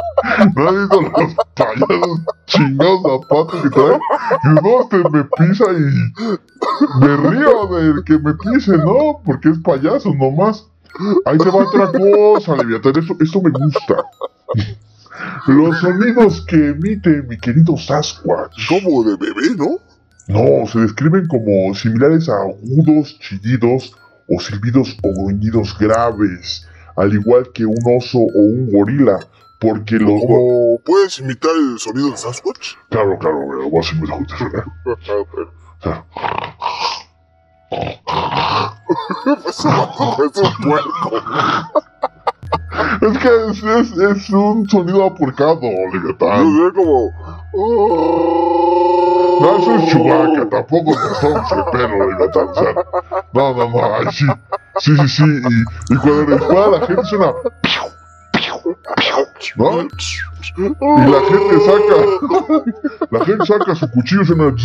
[0.55, 3.99] ¿No has visto los payasos chingados zapatos que trae?
[4.43, 9.19] Y no, este me pisa y me río del que me pise, ¿no?
[9.25, 10.67] Porque es payaso nomás.
[11.25, 13.95] Ahí te va otra cosa, Leviatán, esto, esto me gusta.
[15.47, 18.67] Los sonidos que emite mi querido Sasquatch.
[18.67, 19.79] Como de bebé, ¿no?
[20.27, 23.93] No, se describen como similares a agudos, chillidos
[24.27, 29.19] o silbidos o gruñidos graves, al igual que un oso o un gorila,
[29.59, 30.21] porque los...
[30.85, 32.75] Puedes imitar el sonido de Sasquatch.
[32.89, 33.89] Claro, claro, lo voy a.
[39.43, 41.23] Pues es un puerco.
[43.01, 45.59] Es que es, es, es un sonido apurcado,
[45.93, 46.45] Leviatán.
[46.57, 47.11] Yo sé como.
[49.41, 50.99] No, eso es Chewbacca, tampoco es
[51.49, 52.47] son pero Leviatán.
[52.49, 52.73] o sea,
[53.33, 54.25] no, no, no, ay, sí.
[54.79, 57.33] Sí, sí, sí, y, y cuando le dispara la gente suena...
[59.55, 59.81] ¿No?
[59.81, 61.95] Y la gente saca,
[63.11, 64.55] la gente saca su cuchillo y suena...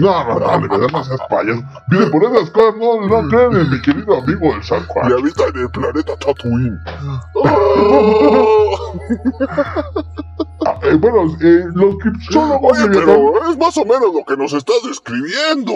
[0.00, 1.62] No, no, no, Leviatán, no seas payaso.
[1.88, 5.12] Miren, por esas cosas no, no creen en mi querido amigo del Y Sasquatch.
[5.12, 6.78] habita en el planeta Tatooine.
[10.66, 14.52] Ah, eh, bueno, eh, los criptólogos, Oye, pero es más o menos lo que nos
[14.52, 15.72] estás describiendo.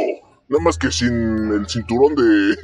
[0.48, 2.56] Nada más que sin el cinturón de.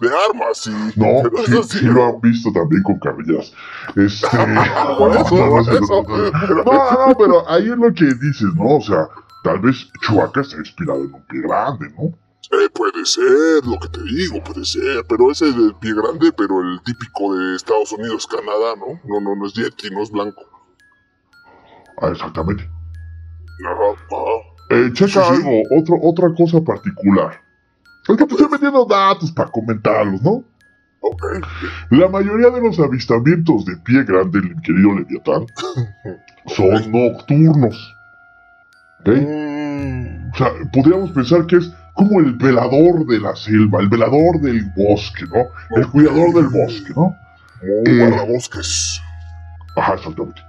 [0.00, 0.70] de armas y.
[0.98, 1.78] No, sí, sí.
[1.80, 3.52] sí lo han visto también con cabellas.
[3.96, 4.26] Este.
[4.98, 8.76] Por eso, no, no, no, no, pero ahí es lo que dices, ¿no?
[8.76, 9.06] O sea,
[9.46, 12.06] tal vez Chewbacca está inspirado en un pie grande, ¿no?
[12.58, 15.04] Eh, puede ser, lo que te digo, puede ser.
[15.08, 19.00] Pero ese es del pie grande, pero el típico de Estados Unidos, Canadá, ¿no?
[19.04, 20.42] No, no, no es Yeti, no es blanco.
[22.00, 22.68] Ah, exactamente.
[23.64, 24.24] Ajá, ajá.
[24.70, 25.42] Eh, checa Sí, sí.
[25.46, 27.40] algo, otro, otra cosa particular.
[28.08, 30.44] Es que te estoy metiendo datos para comentarlos, ¿no?
[31.00, 31.22] Ok.
[31.90, 35.46] La mayoría de los avistamientos de pie grande, mi querido Leviatán,
[36.46, 37.95] son nocturnos.
[39.06, 39.16] ¿Ok?
[39.16, 44.40] Mm, O sea, podríamos pensar que es como el velador de la selva, el velador
[44.42, 45.44] del bosque, ¿no?
[45.76, 47.16] El cuidador del bosque, ¿no?
[47.62, 47.98] Un Eh.
[47.98, 49.00] guardabosques.
[49.76, 50.42] Ajá, exactamente.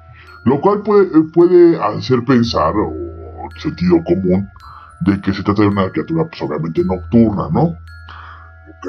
[0.44, 2.94] Lo cual puede, eh, puede hacer pensar, o
[3.62, 4.50] sentido común,
[5.02, 7.62] de que se trata de una criatura, pues obviamente nocturna, ¿no?
[8.70, 8.88] Ok.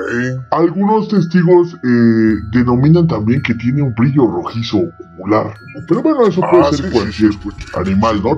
[0.50, 4.78] Algunos testigos eh, denominan también que tiene un brillo rojizo
[5.16, 5.54] ocular.
[5.86, 7.38] Pero bueno, eso puede Ah, ser sí, cualquier sí,
[7.76, 8.36] animal, ¿no?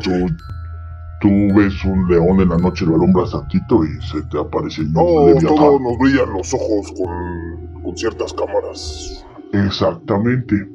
[1.21, 4.93] Tú, ves un león en la noche, lo alumbras tantito y se te aparece un
[4.93, 5.03] No,
[5.47, 9.25] todos nos brillan los ojos con, con ciertas cámaras.
[9.53, 10.67] Exactamente.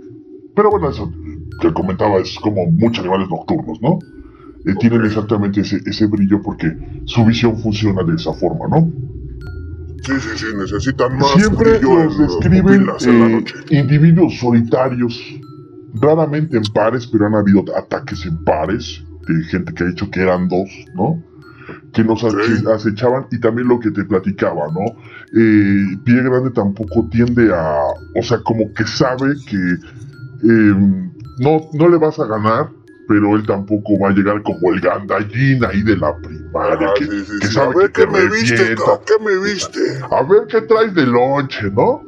[0.56, 1.12] Pero bueno, eso
[1.62, 4.00] que comentaba es como muchos animales nocturnos, ¿no?
[4.66, 8.92] Eh, Tienen exactamente ese, ese brillo porque su visión funciona de esa forma, ¿no?
[10.04, 15.20] Sí, sí, sí, necesitan más Siempre los describen eh, individuos solitarios,
[15.96, 20.22] raramente en pares, pero han habido ataques en pares de gente que ha dicho que
[20.22, 21.22] eran dos, ¿no?
[21.94, 22.64] Que nos Sí.
[22.72, 24.86] acechaban y también lo que te platicaba, ¿no?
[25.40, 27.80] Eh, Pie Grande tampoco tiende a,
[28.16, 30.76] o sea, como que sabe que eh,
[31.40, 32.70] no, no le vas a ganar,
[33.08, 37.06] pero él tampoco va a llegar como el gandallín ahí de la primaria, Ah, que,
[37.06, 37.54] sí, sí, que sí.
[37.54, 38.76] sabe A ver, que ¿qué me viste?
[38.76, 39.80] ca- ¿Qué me viste?
[40.12, 42.02] A ver qué traes de lonche, ¿no?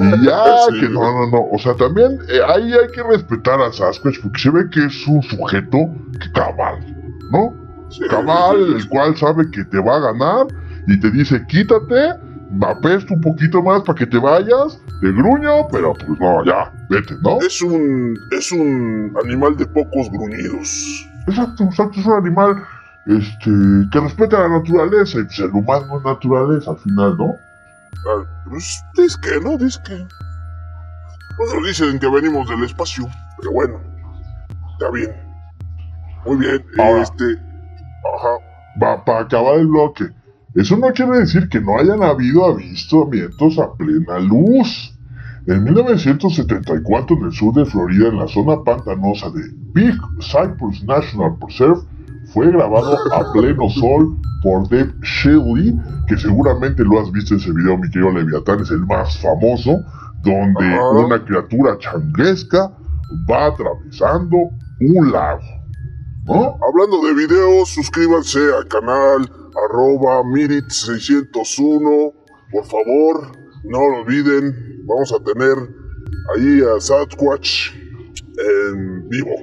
[0.00, 0.44] Y ya,
[0.80, 1.46] que no, no, no.
[1.52, 5.06] O sea, también eh, ahí hay que respetar a Sasquatch porque se ve que es
[5.06, 5.78] un sujeto
[6.20, 6.78] que cabal,
[7.30, 7.54] ¿no?
[8.08, 10.46] Cabal, el cual sabe que te va a ganar
[10.86, 12.10] y te dice, quítate,
[12.60, 17.14] apesto un poquito más para que te vayas, te gruño, pero pues no, ya, vete,
[17.22, 17.40] ¿no?
[17.40, 21.08] Es un, es un animal de pocos gruñidos.
[21.26, 22.62] Exacto, exacto, es un animal
[23.06, 23.50] este,
[23.90, 27.34] que respeta la naturaleza y pues el humano es naturaleza al final, ¿no?
[28.06, 29.56] Ah, Pues, disque, ¿no?
[29.56, 30.06] Disque.
[31.38, 33.06] Otros dicen que venimos del espacio,
[33.38, 33.80] pero bueno,
[34.72, 35.10] está bien.
[36.26, 37.02] Muy bien, Ahora.
[37.02, 37.24] este.
[37.24, 38.28] Ajá.
[38.82, 40.04] Va, para acabar el bloque.
[40.54, 44.94] Eso no quiere decir que no hayan habido avistamientos a plena luz.
[45.46, 51.36] En 1974, en el sur de Florida, en la zona pantanosa de Big Cypress National
[51.40, 51.80] Preserve,
[52.32, 55.74] fue grabado a pleno sol por Dave Shelley,
[56.06, 59.80] que seguramente lo has visto en ese video, mi querido Leviatán, es el más famoso,
[60.22, 62.70] donde una criatura changuesca
[63.28, 64.36] va atravesando
[64.80, 65.40] un lago.
[66.24, 66.56] ¿No?
[66.68, 72.12] Hablando de videos, suscríbanse al canal arroba Mirit601.
[72.52, 73.32] Por favor,
[73.64, 74.82] no lo olviden.
[74.86, 75.56] Vamos a tener
[76.34, 79.34] ahí a Sasquatch en vivo.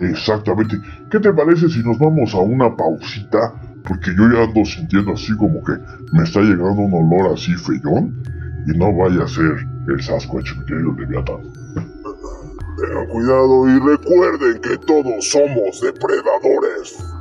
[0.00, 0.76] Exactamente.
[1.10, 3.60] ¿Qué te parece si nos vamos a una pausita?
[3.86, 5.72] Porque yo ya ando sintiendo así como que
[6.12, 8.22] me está llegando un olor así feyón.
[8.66, 9.56] Y no vaya a ser
[9.88, 11.52] el Sasquatch, mi querido Leviatán.
[12.76, 17.13] Tengan cuidado y recuerden que todos somos depredadores.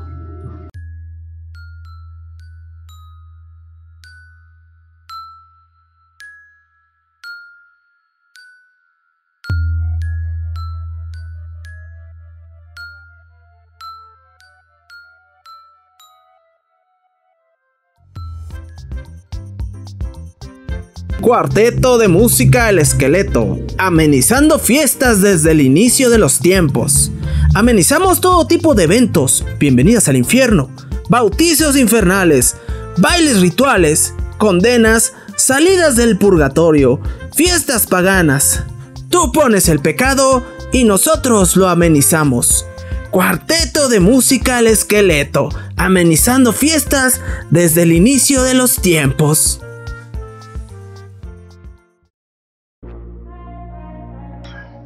[21.23, 27.12] Cuarteto de música El Esqueleto, amenizando fiestas desde el inicio de los tiempos.
[27.53, 30.69] Amenizamos todo tipo de eventos, bienvenidas al infierno,
[31.07, 32.57] bautizos infernales,
[32.97, 36.99] bailes rituales, condenas, salidas del purgatorio,
[37.33, 38.63] fiestas paganas.
[39.07, 42.65] Tú pones el pecado y nosotros lo amenizamos.
[43.12, 49.62] Cuarteto de música El Esqueleto, amenizando fiestas desde el inicio de los tiempos.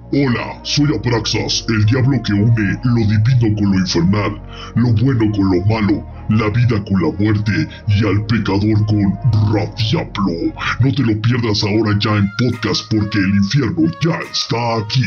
[0.10, 4.42] Hola, soy Abraxas, el diablo que une lo divino con lo infernal,
[4.76, 9.20] lo bueno con lo malo, la vida con la muerte y al pecador con
[9.54, 10.54] Radiablo.
[10.80, 15.04] No te lo pierdas ahora ya en podcast porque el infierno ya está aquí.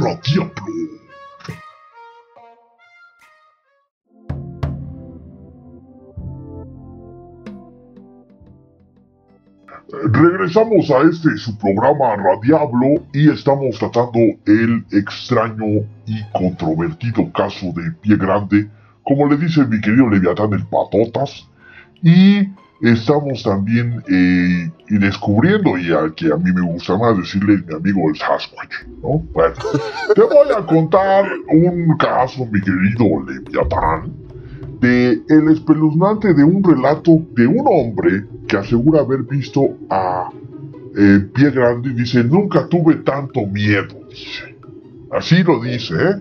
[0.00, 0.99] Radiablo.
[10.04, 17.90] Regresamos a este su programa Radiablo y estamos tratando el extraño y controvertido caso de
[18.00, 18.68] Pie Grande,
[19.04, 21.46] como le dice mi querido Leviatán el Patotas,
[22.02, 22.48] y
[22.80, 28.08] estamos también eh, descubriendo, y al que a mí me gusta más decirle mi amigo
[28.08, 29.22] el Sasquatch, ¿no?
[30.14, 34.14] Te voy a contar un caso, mi querido Leviatán,
[34.80, 40.30] de el espeluznante de un relato de un hombre que asegura haber visto a
[40.96, 44.56] eh, Pie Grande y dice, nunca tuve tanto miedo, dice.
[45.12, 46.14] Así lo dice, ¿eh?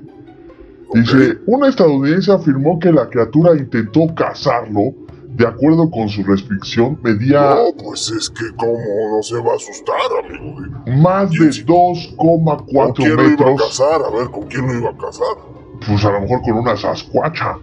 [0.94, 4.94] Dice, un estadounidense afirmó que la criatura intentó cazarlo,
[5.28, 8.80] de acuerdo con su restricción, medía No, pues es que cómo
[9.16, 9.96] no se va a asustar,
[10.26, 10.60] amigo.
[11.02, 13.62] más de ¿Con 2,4 quién lo iba a metros.
[13.62, 14.02] casar?
[14.02, 15.59] A ver, ¿con quién lo iba a casar?
[15.88, 17.56] Pues a lo mejor con una sascuacha.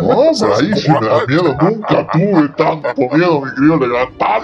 [0.00, 1.56] No, por ahí sí me da miedo.
[1.60, 4.42] Nunca tuve tanto miedo, mi querido Legatán.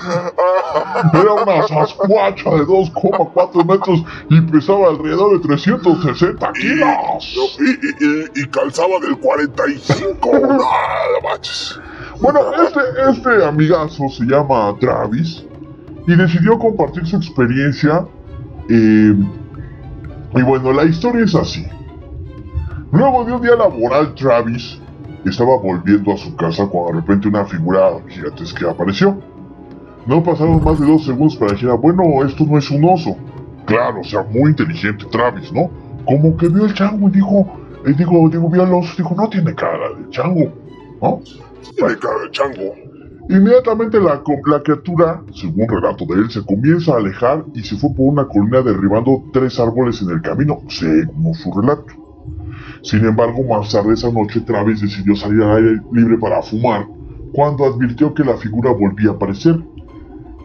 [1.14, 7.58] Era una sascuacha de 2,4 metros y pesaba alrededor de 360 kilos.
[7.58, 10.30] Y, y- y- y calzaba del 45.
[10.40, 11.40] Nada.
[12.20, 15.44] Bueno, este, este amigazo se llama Travis
[16.06, 18.04] y decidió compartir su experiencia.
[18.68, 19.14] eh,
[20.34, 21.66] y bueno, la historia es así.
[22.90, 24.80] Luego de un día laboral, Travis
[25.26, 29.18] estaba volviendo a su casa cuando de repente una figura gigantesca apareció.
[30.06, 33.14] No pasaron más de dos segundos para que dijera, bueno, esto no es un oso.
[33.66, 35.70] Claro, o sea, muy inteligente Travis, ¿no?
[36.06, 37.46] Como que vio el chango y dijo,
[37.84, 40.50] eh, digo, digo, vio al oso y dijo, no tiene cara de chango,
[41.02, 41.20] ¿no?
[41.76, 42.74] Tiene cara de chango.
[43.28, 47.90] Inmediatamente la, la criatura, según relato de él, se comienza a alejar y se fue
[47.90, 52.07] por una colina derribando tres árboles en el camino, según su relato.
[52.82, 56.86] Sin embargo, más tarde esa noche Travis decidió salir al aire libre para fumar
[57.32, 59.60] cuando advirtió que la figura volvía a aparecer.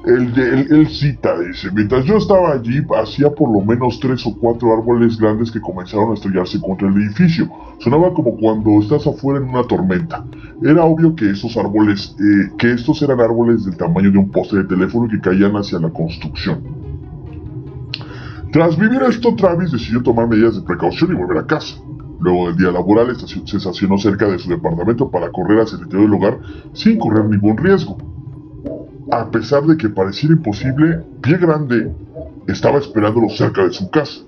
[0.05, 5.17] Él, cita, dice, mientras yo estaba allí, hacía por lo menos tres o cuatro árboles
[5.17, 7.49] grandes que comenzaron a estrellarse contra el edificio.
[7.79, 10.25] Sonaba como cuando estás afuera en una tormenta.
[10.61, 14.57] Era obvio que esos árboles, eh, que estos eran árboles del tamaño de un poste
[14.57, 16.61] de teléfono que caían hacia la construcción.
[18.51, 21.77] Tras vivir esto, Travis decidió tomar medidas de precaución y volver a casa.
[22.19, 26.09] Luego del día laboral, se estacionó cerca de su departamento para correr hacia el interior
[26.09, 26.39] del hogar
[26.73, 27.97] sin correr ningún riesgo.
[29.11, 31.91] A pesar de que pareciera imposible, Pie Grande
[32.47, 34.21] estaba esperándolo cerca de su casa.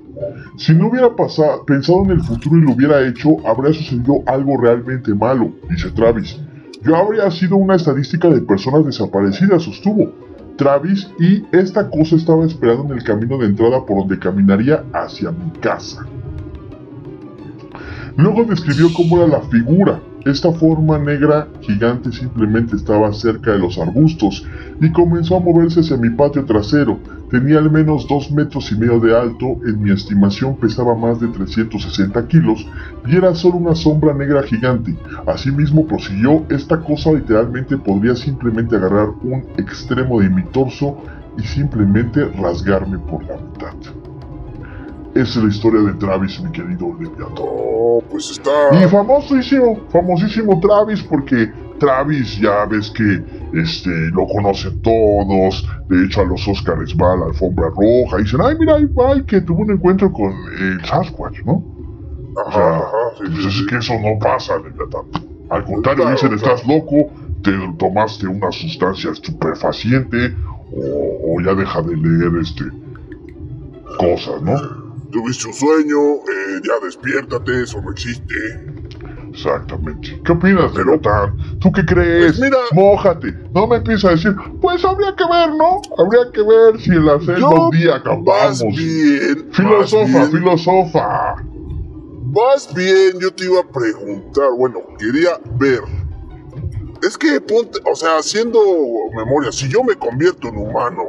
[0.58, 5.14] Si no hubiera pensado en el futuro y lo hubiera hecho, habría sucedido algo realmente
[5.14, 6.40] malo, dice Travis.
[6.84, 10.12] Yo habría sido una estadística de personas desaparecidas, sostuvo
[10.56, 15.32] Travis, y esta cosa estaba esperando en el camino de entrada por donde caminaría hacia
[15.32, 16.06] mi casa.
[18.18, 23.78] Luego describió cómo era la figura, esta forma negra gigante simplemente estaba cerca de los
[23.78, 24.44] arbustos
[24.82, 26.98] y comenzó a moverse hacia mi patio trasero.
[27.30, 31.28] Tenía al menos dos metros y medio de alto, en mi estimación pesaba más de
[31.28, 32.66] 360 kilos
[33.06, 34.98] y era solo una sombra negra gigante.
[35.28, 40.98] Asimismo prosiguió, esta cosa literalmente podría simplemente agarrar un extremo de mi torso
[41.38, 44.05] y simplemente rasgarme por la mitad.
[45.16, 47.36] Es la historia de Travis, mi querido Leviatán.
[47.40, 48.52] Oh, pues está.
[48.74, 55.66] Y famosísimo, famosísimo Travis, porque Travis ya ves que este, lo conocen todos.
[55.88, 59.24] De hecho, a los Oscars va a la alfombra roja y dicen, ay, mira, ay,
[59.24, 61.64] que tuvo un encuentro con el Sasquatch, ¿no?
[62.46, 63.66] O sea, Ajá, ajá, sí, pues sí, es sí.
[63.68, 65.06] que eso no pasa, Leviatán.
[65.50, 66.56] Al contrario, Claro, dicen, claro.
[66.56, 67.10] estás loco,
[67.42, 70.36] te tomaste una sustancia estupefaciente
[70.76, 72.66] o, o ya deja de leer este
[73.98, 74.85] cosas, ¿no?
[75.16, 78.34] Tuviste un sueño, eh, ya despiértate, eso no existe.
[79.30, 80.22] Exactamente.
[80.26, 81.38] ¿Qué opinas, Pero- Leviatán?
[81.62, 82.34] ¿Tú qué crees?
[82.38, 83.34] Pues mira- Mójate.
[83.54, 85.82] No me empieza a decir, pues habría que ver, ¿no?
[85.98, 88.76] Habría que ver si en la selva un día Vas acampamos.
[88.76, 89.48] bien.
[89.54, 91.36] Filosofa, vas bien, filosofa.
[92.34, 95.80] Vas bien, yo te iba a preguntar, bueno, quería ver.
[97.02, 98.60] Es que ponte, o sea, haciendo
[99.16, 101.04] memoria, si yo me convierto en humano,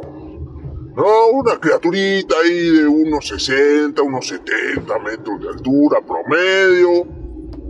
[0.96, 7.06] no, una criaturita ahí de unos 60, unos 70 metros de altura promedio,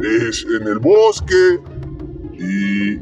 [0.01, 1.61] es en el bosque,
[2.35, 3.01] y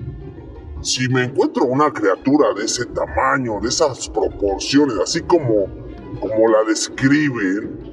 [0.81, 5.67] si me encuentro una criatura de ese tamaño, de esas proporciones, así como,
[6.19, 7.85] como la describen,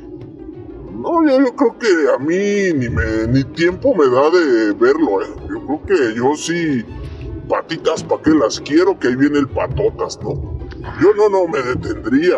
[1.02, 5.22] no, yo, yo creo que a mí ni, me, ni tiempo me da de verlo,
[5.22, 5.28] ¿eh?
[5.50, 6.86] Yo creo que yo sí,
[7.50, 8.98] patitas, ¿para qué las quiero?
[8.98, 10.51] Que ahí viene el patotas, ¿no?
[11.02, 12.38] Yo no, no me detendría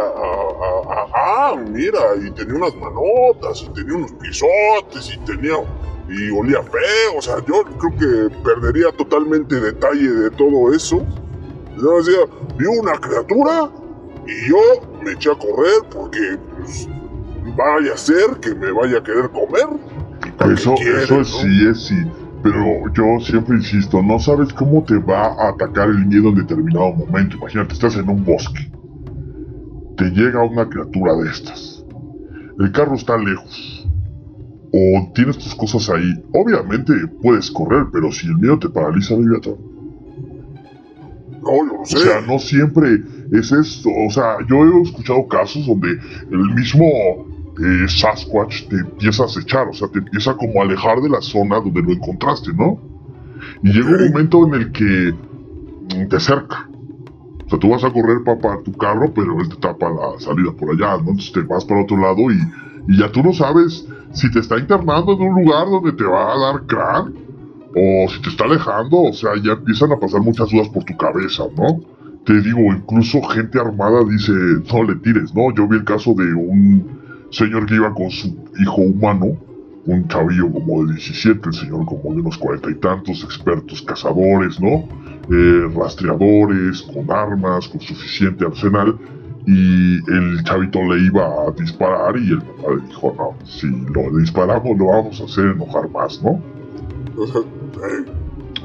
[1.13, 5.55] ah, mira, y tenía unas manotas, y tenía unos pisotes, y tenía,
[6.09, 7.97] y olía feo, o sea, yo creo
[8.29, 11.05] que perdería totalmente detalle de todo eso.
[11.77, 12.19] Yo decía,
[12.57, 13.69] vi una criatura,
[14.27, 14.57] y yo
[15.03, 16.87] me eché a correr porque, pues,
[17.57, 19.67] vaya a ser que me vaya a querer comer.
[20.25, 21.25] ¿Y pa' qué Eso, quiere, eso no?
[21.25, 21.95] sí es sí.
[22.43, 26.91] Pero yo siempre insisto, no sabes cómo te va a atacar el miedo en determinado
[26.91, 27.37] momento.
[27.37, 28.69] Imagínate, estás en un bosque.
[29.95, 31.85] Te llega una criatura de estas.
[32.59, 33.87] El carro está lejos.
[34.73, 36.21] O tienes tus cosas ahí.
[36.33, 39.55] Obviamente puedes correr, pero si el miedo te paraliza, Leviatán.
[41.41, 41.97] No, yo lo sé.
[41.97, 43.89] O sea, no siempre es esto.
[44.05, 45.97] O sea, yo he escuchado casos donde
[46.29, 46.85] el mismo
[47.59, 51.21] eh, Sasquatch te empieza a acechar, o sea, te empieza como a alejar de la
[51.21, 52.79] zona donde lo encontraste, ¿no?
[53.61, 56.67] Y llega un momento en el que mm, te cerca.
[57.45, 60.51] O sea, tú vas a correr para tu carro, pero él te tapa la salida
[60.51, 61.11] por allá, ¿no?
[61.11, 62.39] Entonces te vas para otro lado y,
[62.87, 66.33] y ya tú no sabes si te está internando en un lugar donde te va
[66.33, 67.11] a dar crack
[67.75, 70.95] o si te está alejando, o sea, ya empiezan a pasar muchas dudas por tu
[70.95, 71.79] cabeza, ¿no?
[72.23, 75.53] Te digo, incluso gente armada dice, no le tires, ¿no?
[75.53, 77.02] Yo vi el caso de un
[77.33, 78.27] señor que iba con su
[78.59, 79.37] hijo humano,
[79.85, 84.59] un chavillo como de 17, el señor como de unos cuarenta y tantos, expertos cazadores,
[84.61, 84.87] ¿no?
[85.29, 88.97] Eh, rastreadores, con armas, con suficiente arsenal,
[89.45, 94.17] y el chavito le iba a disparar y el papá le dijo, no, si lo
[94.17, 96.41] disparamos lo vamos a hacer enojar más, ¿no?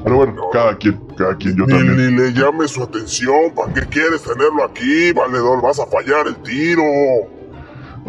[0.03, 2.15] Pero bueno, cada quien, cada quien, yo ni, también.
[2.15, 3.53] ni le llame su atención.
[3.53, 5.61] ¿Para qué quieres tenerlo aquí, valedor?
[5.61, 6.83] Vas a fallar el tiro.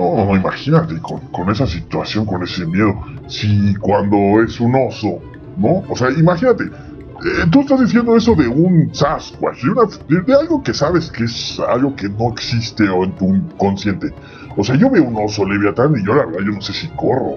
[0.01, 2.95] No, no, imagínate, con, con esa situación, con ese miedo.
[3.29, 5.19] Si cuando es un oso,
[5.57, 5.83] ¿no?
[5.89, 10.35] O sea, imagínate, eh, tú estás diciendo eso de un Sasquatch, de, una- de- de
[10.35, 14.13] algo que sabes que es algo que no existe o en tu inconsciente.
[14.57, 16.89] O sea, yo veo un oso leviatán y yo la verdad, yo no sé si
[16.89, 17.37] corro.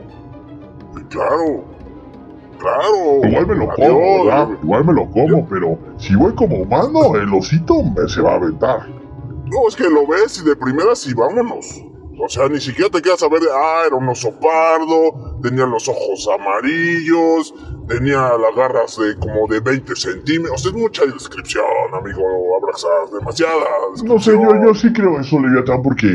[1.09, 1.65] Claro.
[2.59, 3.27] Claro.
[3.27, 3.89] Igual me lo Adiós.
[3.89, 4.57] como.
[4.63, 8.35] Igual me lo como, pero si voy como humano, el osito me se va a
[8.35, 8.87] aventar.
[8.87, 11.83] No, es que lo ves y de primeras y vámonos.
[12.19, 15.87] O sea, ni siquiera te quedas a ver, ah, era un oso pardo, tenía los
[15.89, 17.53] ojos amarillos,
[17.87, 20.53] tenía las garras de como de 20 centímetros.
[20.53, 22.23] O sea, es mucha descripción, amigo,
[22.61, 23.65] abrazas, demasiada
[24.03, 26.07] No sé, yo, yo sí creo eso, Leviatán, porque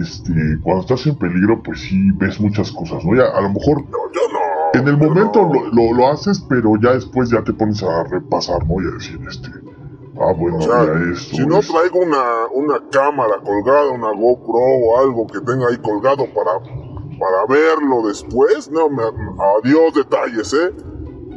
[0.00, 0.32] este,
[0.62, 3.14] cuando estás en peligro, pues sí ves muchas cosas, ¿no?
[3.16, 4.80] Ya, a lo mejor No, yo no.
[4.80, 5.54] en el momento no.
[5.54, 8.82] lo, lo, lo haces, pero ya después ya te pones a repasar, ¿no?
[8.82, 9.50] Y a decir, este,
[10.20, 14.58] Ah, bueno, O sea, ya esto si no traigo una, una cámara colgada, una GoPro
[14.58, 16.58] o algo que tenga ahí colgado para,
[17.18, 20.72] para verlo después, no, me, adiós detalles, ¿eh?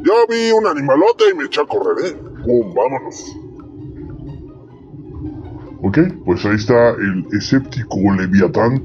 [0.02, 2.16] Yo vi un animalote y me eché a correr, ¿eh?
[2.44, 2.74] ¡Pum!
[2.74, 3.36] ¡Vámonos!
[5.84, 8.84] Ok, pues ahí está el escéptico Leviatán.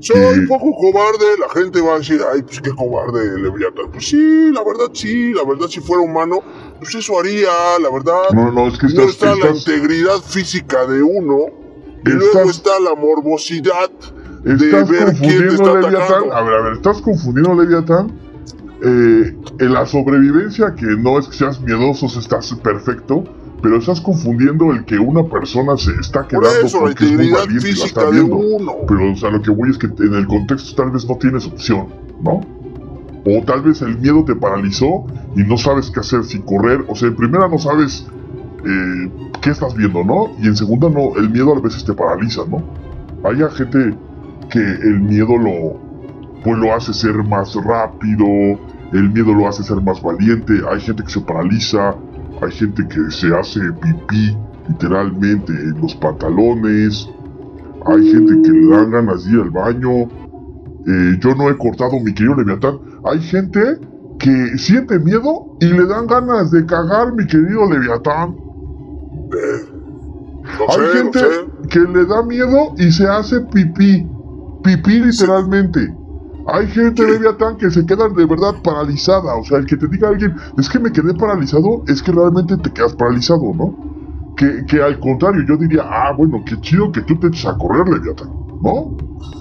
[0.00, 3.90] Soy poco cobarde, la gente va a decir, ay, pues qué cobarde Leviatán.
[3.90, 6.40] Pues sí, la verdad sí, la verdad si fuera humano,
[6.78, 7.48] pues eso haría,
[7.82, 8.30] la verdad.
[8.32, 11.46] No, no, es que No estás, está la integridad física de uno
[12.04, 13.90] y Estás- luego está la morbosidad
[14.44, 16.24] de ver quién te está Leviatán.
[16.32, 18.28] A ver, a ver, estás confundiendo Leviatán.
[18.80, 23.24] Eh, en la sobrevivencia, que no es que seas miedoso, estás perfecto,
[23.62, 27.12] pero estás confundiendo el que una persona se está Por quedando eso, la porque es
[27.12, 28.36] muy valiente y la está viendo.
[28.36, 28.72] uno.
[28.86, 31.46] Pero, o sea, lo que voy es que en el contexto tal vez no tienes
[31.46, 31.88] opción,
[32.22, 32.40] ¿no?
[33.24, 35.04] O tal vez el miedo te paralizó
[35.34, 36.84] y no sabes qué hacer, si correr.
[36.88, 38.06] O sea, en primera no sabes
[38.64, 40.30] eh, qué estás viendo, ¿no?
[40.40, 42.62] Y en segunda no, el miedo a veces te paraliza, ¿no?
[43.24, 43.96] Hay gente
[44.50, 45.80] que el miedo lo,
[46.44, 48.26] pues lo hace ser más rápido,
[48.92, 51.94] el miedo lo hace ser más valiente, hay gente que se paraliza,
[52.40, 54.36] hay gente que se hace pipí
[54.68, 57.08] literalmente en los pantalones,
[57.86, 60.02] hay gente que le dan ganas de ir al baño.
[60.86, 62.78] Eh, yo no he cortado mi querido Leviatán.
[63.04, 63.78] Hay gente
[64.18, 68.36] que siente miedo y le dan ganas de cagar, mi querido Leviatán.
[70.68, 71.68] Hay sé, gente sé.
[71.70, 74.06] que le da miedo y se hace pipí.
[74.64, 75.94] Pipí literalmente.
[76.50, 79.34] Hay gente, Leviatán, que se queda de verdad paralizada.
[79.36, 82.56] O sea, el que te diga alguien, es que me quedé paralizado, es que realmente
[82.58, 83.78] te quedas paralizado, ¿no?
[84.36, 87.58] Que, que al contrario, yo diría, ah, bueno, qué chido que tú te eches a
[87.58, 88.30] correr, Leviatán,
[88.60, 88.96] ¿no?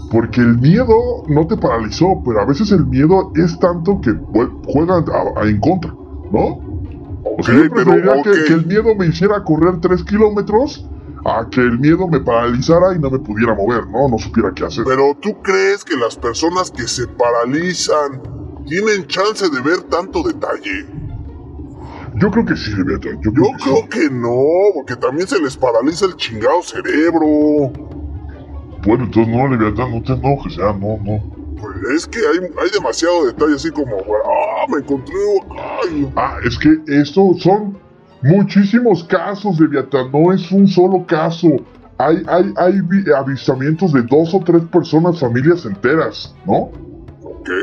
[0.10, 0.96] Porque el miedo
[1.28, 5.48] no te paralizó, pero a veces el miedo es tanto que jue- juegan a- a-
[5.50, 5.98] en contra,
[6.30, 6.66] ¿no?
[7.36, 10.92] O sea, Ok, yo preferiría pero, que, el miedo me hiciera correr 3 kilómetros
[11.26, 14.08] a que el miedo me paralizara y no me pudiera mover, ¿no?
[14.08, 14.84] No supiera qué hacer.
[14.86, 18.22] Pero tú crees que las personas que se paralizan
[18.66, 20.86] tienen chance de ver tanto detalle.
[22.16, 23.20] Yo creo que sí, Leviatán.
[23.22, 23.70] Yo, Yo creo que sí.
[23.70, 24.42] creo que no,
[24.74, 27.72] porque también se les paraliza el chingado cerebro.
[28.86, 31.36] Bueno, entonces no, Leviatán, no te enojes, ya, no, no.
[31.60, 36.36] Pues es que hay, hay demasiado detalle así como, ah, me encontré acá y- Ah,
[36.46, 37.78] es que esto son
[38.28, 41.48] muchísimos casos, Leviatán, no es un solo caso.
[41.98, 46.70] Hay, hay, hay vi- avistamientos de dos o tres personas, familias enteras, ¿no?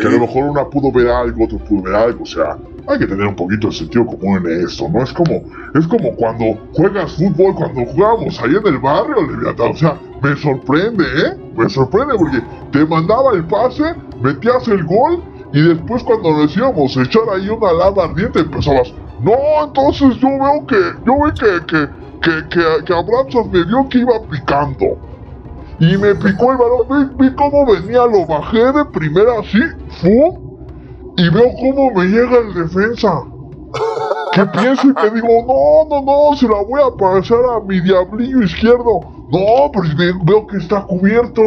[0.01, 2.57] Que a lo mejor una pudo ver algo, otro pudo ver algo, o sea,
[2.89, 5.03] hay que tener un poquito de sentido común en esto, ¿no?
[5.03, 5.43] Es como,
[5.75, 10.35] es como cuando juegas fútbol, cuando jugábamos ahí en el barrio, Leviatán, o sea, me
[10.37, 11.37] sorprende, ¿eh?
[11.57, 12.43] Me sorprende porque
[12.73, 17.49] te mandaba el pase, metías el gol y después cuando nos íbamos a echar ahí
[17.49, 18.93] una lava ardiente empezabas,
[19.25, 21.89] no, entonces yo veo que, yo veo que, que,
[22.23, 24.87] que, que, que Abraxas me vio que iba picando.
[25.79, 29.61] Y me picó el balón, vi, cómo venía, lo bajé de primera así,
[30.01, 30.35] ¡fum!
[31.17, 33.13] Y veo cómo me llega el defensa.
[34.33, 37.81] Que pienso y que digo, no, no, no, se la voy a pasar a mi
[37.81, 39.01] diablillo izquierdo.
[39.29, 41.43] No, ve- veo que está cubierto.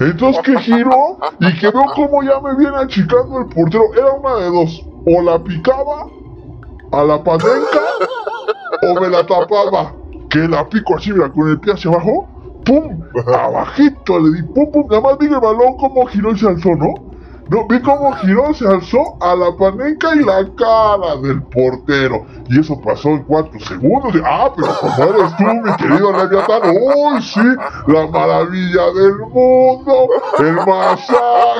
[0.00, 3.84] Entonces que giro y que veo cómo ya me viene achicando el portero.
[3.96, 4.80] Era una de dos.
[5.06, 6.06] O la picaba
[6.92, 7.80] a la panenca
[8.82, 9.94] o me la tapaba.
[10.30, 12.28] Que la pico así, mira, con el pie hacia abajo.
[12.64, 13.02] ¡Pum!
[13.26, 14.86] Abajito le di, ¡pum, pum!
[14.90, 17.07] Nada más vi el balón cómo giró y se alzó, ¿no?
[17.48, 22.26] No, vi cómo giró, se alzó a la panenca y la cara del portero.
[22.50, 24.14] Y eso pasó en cuatro segundos.
[24.22, 26.60] Ah, pero como eres tú, mi querido Leviatán.
[26.70, 27.40] ¡Uy, sí!
[27.86, 30.08] La maravilla del mundo.
[30.38, 31.08] El más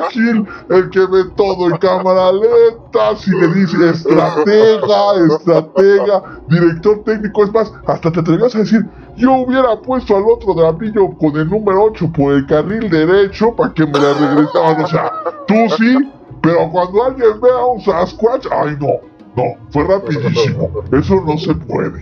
[0.03, 0.47] ágil.
[0.69, 3.17] El que ve todo en cámara lenta.
[3.17, 7.45] Si le dice estratega, estratega, director técnico.
[7.45, 8.87] Es más, hasta te atrevías a decir,
[9.17, 13.73] yo hubiera puesto al otro drabillo con el número 8 por el carril derecho para
[13.75, 14.85] que me la regresaban.
[14.85, 15.13] O sea,
[15.47, 15.97] tú sí,
[16.43, 19.01] pero cuando alguien vea un Sasquatch, ay no,
[19.37, 20.71] no, fue rapidísimo.
[20.93, 22.01] Eso no se puede.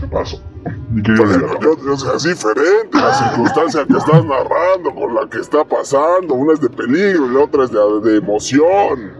[0.00, 0.38] ¿Qué pasó?
[0.92, 1.60] Leviatán.
[1.60, 6.34] yo, yo es diferente la circunstancia que estás narrando con la que está pasando.
[6.34, 9.12] Una es de peligro y la otra es de, de emoción.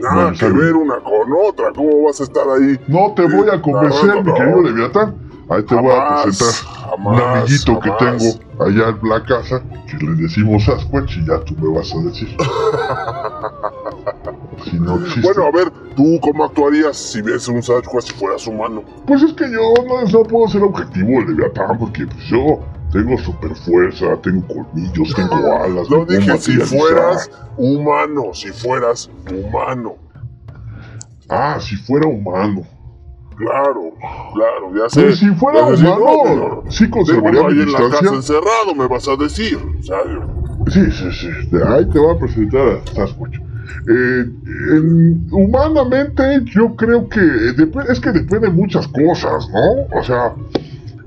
[0.00, 1.72] Nada Bueno, que ver una con otra.
[1.74, 2.78] ¿Cómo vas a estar ahí?
[2.88, 4.34] No te voy a convencer, No, no, mi no.
[4.34, 5.29] querido Leviatán.
[5.50, 6.54] Ahí te voy a Jamás, presentar
[6.96, 11.40] un jamás, amiguito que tengo allá en la casa, que le decimos Sasquatch y ya
[11.40, 12.28] tú me vas a decir.
[14.64, 15.20] si no existe.
[15.22, 18.84] Bueno, a ver, ¿tú cómo actuarías si ves un Sasquatch si fueras humano?
[19.06, 22.60] Pues es que yo no, no puedo ser objetivo de Leviatán porque pues yo
[22.92, 25.90] tengo super fuerza, tengo colmillos, tengo alas.
[25.90, 29.96] No dije si fueras humano, si fueras humano.
[31.28, 32.62] Ah, si fuera humano.
[33.40, 33.94] Claro,
[34.34, 35.00] claro, ya sé.
[35.00, 38.16] Pero si fuera humano, no, sí conservaría mi en la casa distancia.
[38.16, 39.58] encerrado, me vas a decir.
[39.80, 39.96] Sea,
[40.66, 41.28] Sí, sí, sí.
[41.50, 43.36] De ahí te voy a presentar a Sasquatch.
[43.88, 44.24] Eh,
[44.72, 49.98] en- humanamente, yo creo que dep- es que depende de muchas cosas, ¿no?
[49.98, 50.34] O sea,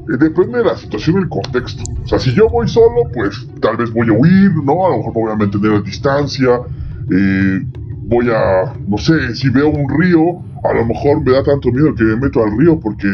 [0.10, 1.84] eh, depende de la situación y el contexto.
[2.04, 4.86] O sea, si yo voy solo, pues tal vez voy a huir, ¿no?
[4.86, 6.62] A lo mejor me voy a mantener a distancia.
[7.10, 7.62] eh,
[8.06, 11.94] voy a, no sé, si veo un río, a lo mejor me da tanto miedo
[11.96, 13.08] que me meto al río porque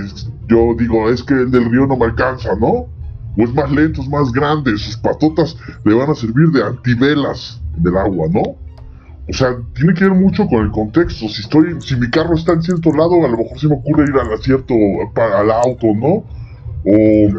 [0.47, 2.87] yo digo, es que el del río no me alcanza, ¿no?
[3.37, 7.61] o es más lento, es más grande, sus patotas le van a servir de antivelas
[7.77, 8.41] del agua, ¿no?
[8.41, 11.29] O sea, tiene que ver mucho con el contexto.
[11.29, 14.05] Si estoy, si mi carro está en cierto lado, a lo mejor se me ocurre
[14.05, 14.73] ir al cierto,
[15.15, 16.23] al auto, ¿no?
[16.83, 17.29] O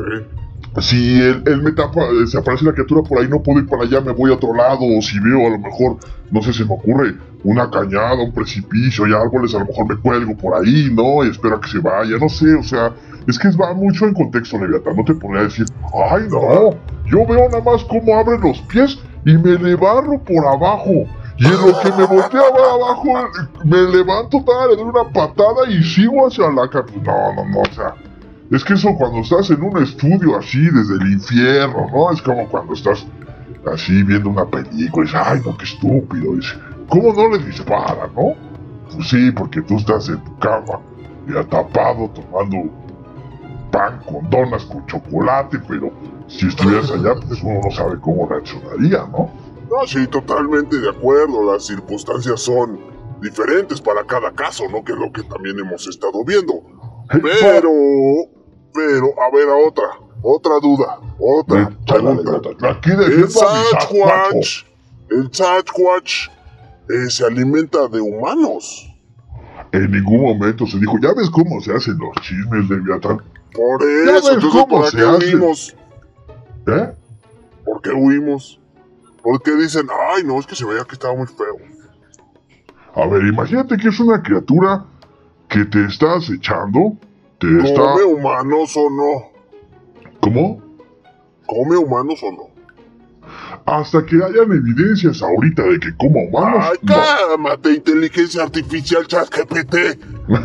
[0.78, 3.82] si él, me tapa, eh, se aparece la criatura por ahí, no puedo ir para
[3.82, 4.80] allá, me voy a otro lado.
[4.82, 5.96] O si veo a lo mejor,
[6.30, 9.96] no sé, se me ocurre una cañada, un precipicio, hay árboles, a lo mejor me
[9.96, 11.24] cuelgo por ahí, ¿no?
[11.24, 12.92] Y espero que se vaya, no sé, o sea,
[13.26, 14.96] es que va mucho en contexto, Leviatán.
[14.96, 15.66] No te podría decir,
[16.10, 16.70] ay, no,
[17.06, 21.04] yo veo nada más cómo abren los pies y me le barro por abajo.
[21.36, 23.04] Y en lo que me voltea para abajo,
[23.64, 26.68] me levanto, tal, le doy una patada y sigo hacia la.
[27.02, 27.94] No, no, no, o sea.
[28.50, 32.10] Es que eso cuando estás en un estudio así, desde el infierno, ¿no?
[32.10, 33.06] Es como cuando estás
[33.72, 36.34] así viendo una película y dices, ay, no, qué estúpido.
[36.34, 36.54] Dice,
[36.88, 38.34] ¿cómo no le dispara, no?
[38.92, 40.80] Pues sí, porque tú estás en tu cama,
[41.28, 42.68] ya tapado, tomando
[43.70, 45.92] pan con donas, con chocolate, pero
[46.26, 49.30] si estuvieras allá, pues uno no sabe cómo reaccionaría, ¿no?
[49.70, 51.52] No, sí, totalmente de acuerdo.
[51.52, 52.80] Las circunstancias son
[53.22, 54.82] diferentes para cada caso, ¿no?
[54.82, 56.54] Que es lo que también hemos estado viendo.
[57.22, 57.70] Pero,
[58.74, 59.84] pero, a ver, a otra,
[60.22, 62.68] otra duda, otra pregunta.
[62.70, 64.64] Aquí El a mi Sasquatch.
[65.10, 66.28] El Sasquatch
[66.88, 68.86] eh, se alimenta de humanos.
[69.72, 73.22] En ningún momento se dijo, ya ves cómo se hacen los chismes de Leviatán.
[73.52, 75.34] Por Ya eso, ves entonces, cómo ¿para se qué hace.
[75.36, 75.76] huimos?
[76.66, 76.92] ¿Eh?
[77.64, 78.60] ¿Por qué huimos?
[79.22, 81.56] Porque dicen, ay, no, es que se veía que estaba muy feo.
[82.94, 84.84] A ver, imagínate que es una criatura
[85.48, 86.96] que te está acechando,
[87.40, 87.80] te está...
[87.80, 89.30] ¿Come humanos o no?
[90.20, 90.62] ¿Cómo?
[91.46, 92.50] ¿Come humanos o no?
[93.66, 96.94] Hasta que hayan evidencias ahorita de que coma humanos, Ay, no.
[96.94, 99.74] cálmate, inteligencia artificial, ChatGPT.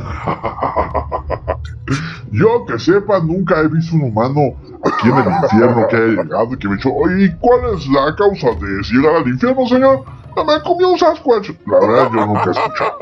[2.31, 6.53] Yo que sepa, nunca he visto un humano aquí en el infierno que haya llegado
[6.53, 9.65] y que me ha dicho, oye, ¿y ¿cuál es la causa de llegar al infierno,
[9.67, 10.03] señor?
[10.35, 11.51] Me comió un Sasquatch.
[11.65, 12.97] La verdad, yo nunca he escuchado.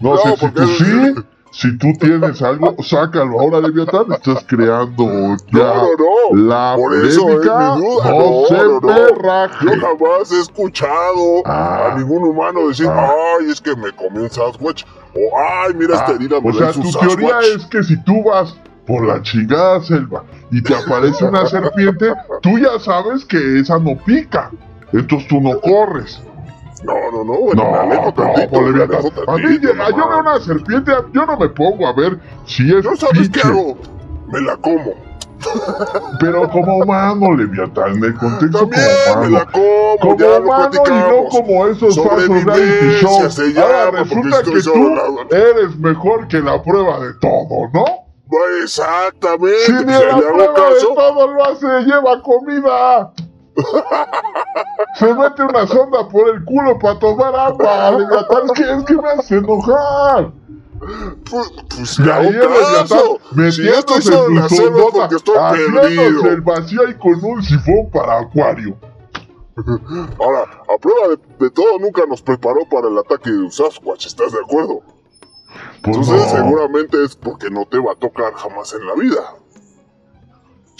[0.00, 1.14] No, No, sé si tú sí,
[1.52, 4.12] si tú tienes algo, sácalo ahora, Leviatán.
[4.12, 5.04] Estás creando
[5.52, 5.88] ya No, no,
[6.32, 6.48] no.
[6.48, 7.74] la Por eso es polémica.
[7.76, 8.10] duda.
[8.10, 9.64] No, se perraje.
[9.66, 11.90] Yo jamás he escuchado Ah.
[11.92, 13.10] a ningún humano decir, Ah.
[13.40, 14.84] ay, es que me comí un Sasquatch.
[15.14, 18.22] O, ay, mira esta Ah, herida, me o sea, tu teoría es que si tú
[18.22, 23.78] vas por la chingada selva y te aparece una serpiente, tú ya sabes que esa
[23.78, 24.50] no pica.
[24.92, 26.20] Entonces tú no corres.
[26.82, 29.68] No, no, no, bueno, No, me alejo no, tantito, pues, me alejo A mí, tantito,
[29.72, 33.28] llega- yo veo una serpiente, yo no me pongo a ver si es ¿No sabes
[33.30, 33.76] qué hago?
[34.28, 34.94] Me la como.
[36.20, 39.38] pero como humano, Leviatán, en el contexto También como me humano.
[39.38, 43.38] la como, Como ya lo humano y no como esos falsos reality shows.
[43.58, 47.84] Ahora resulta que tú eres mejor que la prueba de todo, ¿no?
[48.62, 50.94] Exactamente, Si ni la prueba de caso.
[50.94, 53.10] todo lo hace, lleva comida.
[54.94, 57.90] Se mete una sonda por el culo para tomar agua.
[57.92, 60.32] Leviatán, es que, es que me hace enojar.
[61.30, 62.98] Pues, pues Y ahí el Leviatán
[63.32, 68.76] metiéndose en su sondota, haciéndose el vacío ahí con un sifón para acuario.
[70.18, 74.06] Ahora, a prueba de, de todo, nunca nos preparó para el ataque de un Sasquatch,
[74.06, 74.80] ¿estás de acuerdo?
[75.82, 76.38] Pues Entonces, no.
[76.38, 79.34] seguramente es porque no te va a tocar jamás en la vida.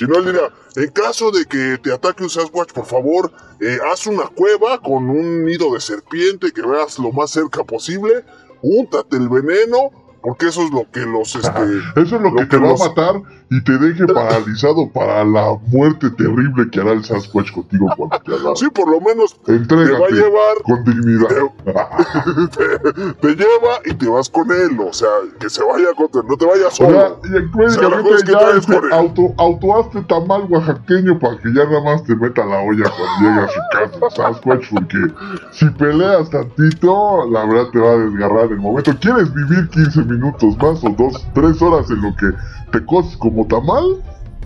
[0.00, 3.30] Si no, él dirá, en caso de que te ataque un Sasquatch, por favor,
[3.60, 8.24] eh, haz una cueva con un nido de serpiente que veas lo más cerca posible,
[8.62, 9.90] úntate el veneno,
[10.22, 11.48] porque eso es lo que los, este...
[11.96, 15.24] Eso es lo, Lo que que te va a matar y te deje paralizado para
[15.24, 18.54] la muerte terrible que hará el Sasquatch contigo cuando te haga.
[18.54, 21.28] sí, por lo menos Entrégate te va a llevar con dignidad.
[22.56, 25.08] te, te lleva y te vas con él, o sea,
[25.40, 27.20] que se vaya con no te vayas O sea, solo.
[27.24, 31.48] y O sea, la prácticamente es que ya este, auto, autoaste tamal oaxaqueño para que
[31.52, 35.14] ya nada más te meta la olla cuando llegue a su casa el Sasquatch, porque
[35.50, 38.92] si peleas tantito, la verdad te va a desgarrar el momento.
[39.00, 42.30] ¿Quieres vivir 15 minutos más o dos, tres horas en lo que
[42.72, 43.84] te coces como tamal?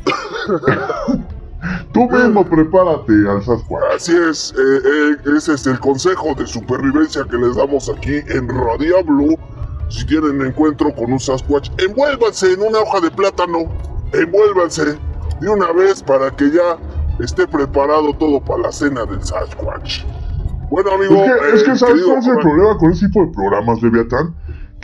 [1.92, 3.82] Tú mismo prepárate al Sasquatch.
[3.96, 8.48] Así es, eh, eh, ese es el consejo de supervivencia que les damos aquí en
[8.48, 9.38] Radio Blue
[9.88, 13.68] si tienen encuentro con un Sasquatch, envuélvanse en una hoja de plátano.
[14.12, 14.98] Envuélvanse
[15.40, 16.78] de una vez para que ya
[17.20, 20.04] esté preparado todo para la cena del Sasquatch.
[20.70, 21.14] Bueno, amigo.
[21.14, 23.82] Es que, es que eh, ¿sabes cuál es el problema con ese tipo de programas,
[23.82, 24.34] Leviatán?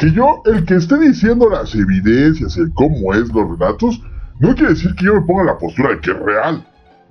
[0.01, 4.01] Que yo, el que esté diciendo las evidencias, el cómo es, los relatos,
[4.41, 6.67] no quiere decir que yo me ponga la postura de que es real.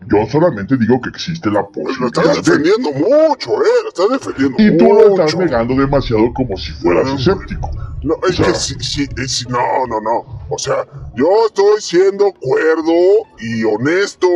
[0.08, 2.52] Yo solamente digo que existe la Lo posibilidad estás de...
[2.52, 3.68] defendiendo mucho, eh.
[3.84, 4.96] Lo estás defendiendo Y tú mucho.
[4.96, 7.70] lo estás negando demasiado como si fueras escéptico.
[8.02, 10.40] No, es O sea- que sí, sí, es- no, no, no.
[10.50, 10.86] O sea,
[11.16, 12.94] yo estoy siendo cuerdo
[13.40, 14.28] y honesto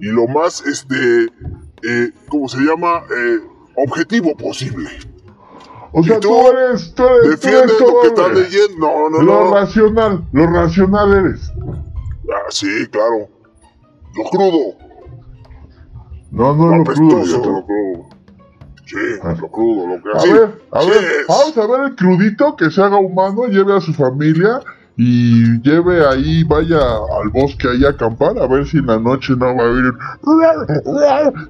[0.00, 3.02] y lo más, este, eh, ¿cómo se llama?
[3.10, 3.38] Eh,
[3.76, 4.88] objetivo posible.
[5.92, 6.28] O sea, ¿Y tú?
[6.28, 8.86] tú eres, tú eres, tú Defiende eres lo que estás leyendo.
[8.86, 9.54] No, no, Lo no.
[9.54, 11.52] racional, lo racional eres.
[12.30, 13.28] Ah, sí, claro.
[14.14, 14.74] Lo crudo.
[16.30, 18.08] No, no, Lo lo crudo, lo.
[18.84, 19.34] Sí, Ah.
[19.40, 21.26] lo crudo, lo que A ver, a Sí ver, es.
[21.26, 24.60] vamos a ver el crudito que se haga humano, lleve a su familia
[25.00, 29.34] y lleve ahí, vaya al bosque ahí a acampar, a ver si en la noche
[29.36, 29.94] no va a ir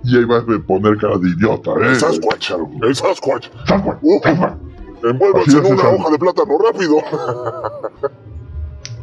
[0.04, 1.88] y ahí va a poner cara de idiota, eh.
[1.88, 2.50] El Sasquatch.
[2.82, 3.48] El Sasquatch.
[3.66, 4.58] Sasquatch, Uh, Sasquatch.
[5.02, 6.96] Envuélvanse Así en una hoja de plátano rápido.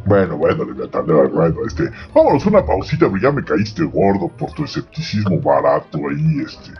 [0.04, 5.40] Bueno, bueno, bueno, bueno, este, vámonos una pausita, ya me caíste gordo por tu escepticismo
[5.40, 6.70] barato ahí, este.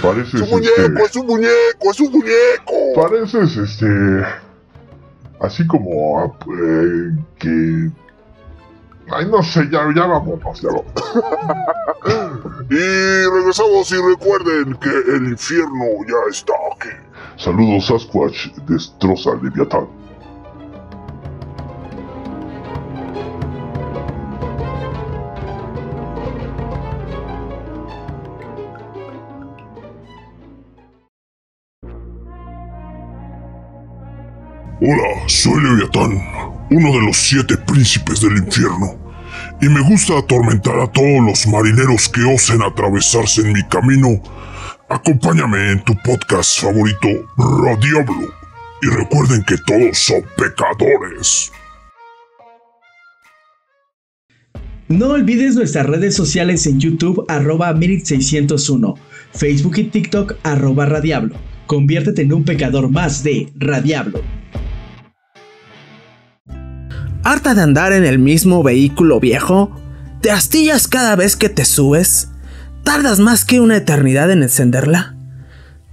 [0.00, 2.74] Pareces, Es un muñeco, este, es un muñeco, es un muñeco.
[2.96, 3.86] pareces, este,
[5.42, 7.90] así como, eh, que,
[9.10, 10.92] ay, no sé, ya, ya vámonos, ya vámonos.
[12.70, 16.88] Y regresamos y recuerden que el infierno ya está aquí.
[17.36, 20.01] Saludos, Sasquatch, destroza al Leviatán.
[34.84, 36.10] Hola, soy Leviatán,
[36.72, 38.98] uno de los siete príncipes del infierno,
[39.60, 44.20] y me gusta atormentar a todos los marineros que osen atravesarse en mi camino.
[44.88, 47.06] Acompáñame en tu podcast favorito,
[47.38, 48.34] Radiablo,
[48.82, 51.52] y recuerden que todos son pecadores.
[54.88, 58.98] No olvides nuestras redes sociales en YouTube arroba Mirit601,
[59.32, 61.36] Facebook y TikTok arroba Radiablo.
[61.68, 64.20] Conviértete en un pecador más de Radiablo.
[67.24, 69.70] ¿Harta de andar en el mismo vehículo viejo?
[70.20, 72.28] ¿Te astillas cada vez que te subes?
[72.82, 75.14] ¿Tardas más que una eternidad en encenderla?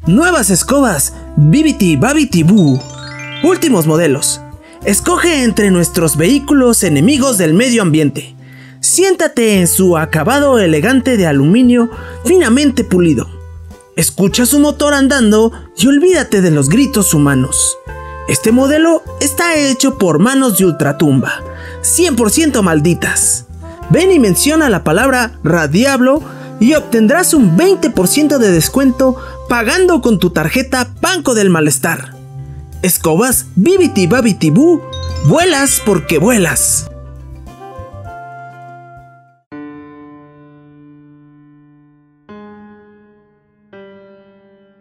[0.08, 2.82] Nuevas escobas, Bibiti Babiti Boo.
[3.44, 4.42] Últimos modelos.
[4.86, 8.36] Escoge entre nuestros vehículos enemigos del medio ambiente.
[8.80, 11.92] Siéntate en su acabado elegante de aluminio
[12.26, 13.30] finamente pulido.
[13.96, 17.78] Escucha su motor andando y olvídate de los gritos humanos.
[18.30, 21.42] Este modelo está hecho por manos de ultratumba,
[21.82, 23.48] 100% malditas.
[23.90, 26.22] Ven y menciona la palabra Radiablo
[26.60, 29.18] y obtendrás un 20% de descuento
[29.50, 32.14] pagando con tu tarjeta Banco del Malestar.
[32.84, 34.80] Escobas Bibiti Babiti Boo,
[35.26, 36.88] vuelas porque vuelas.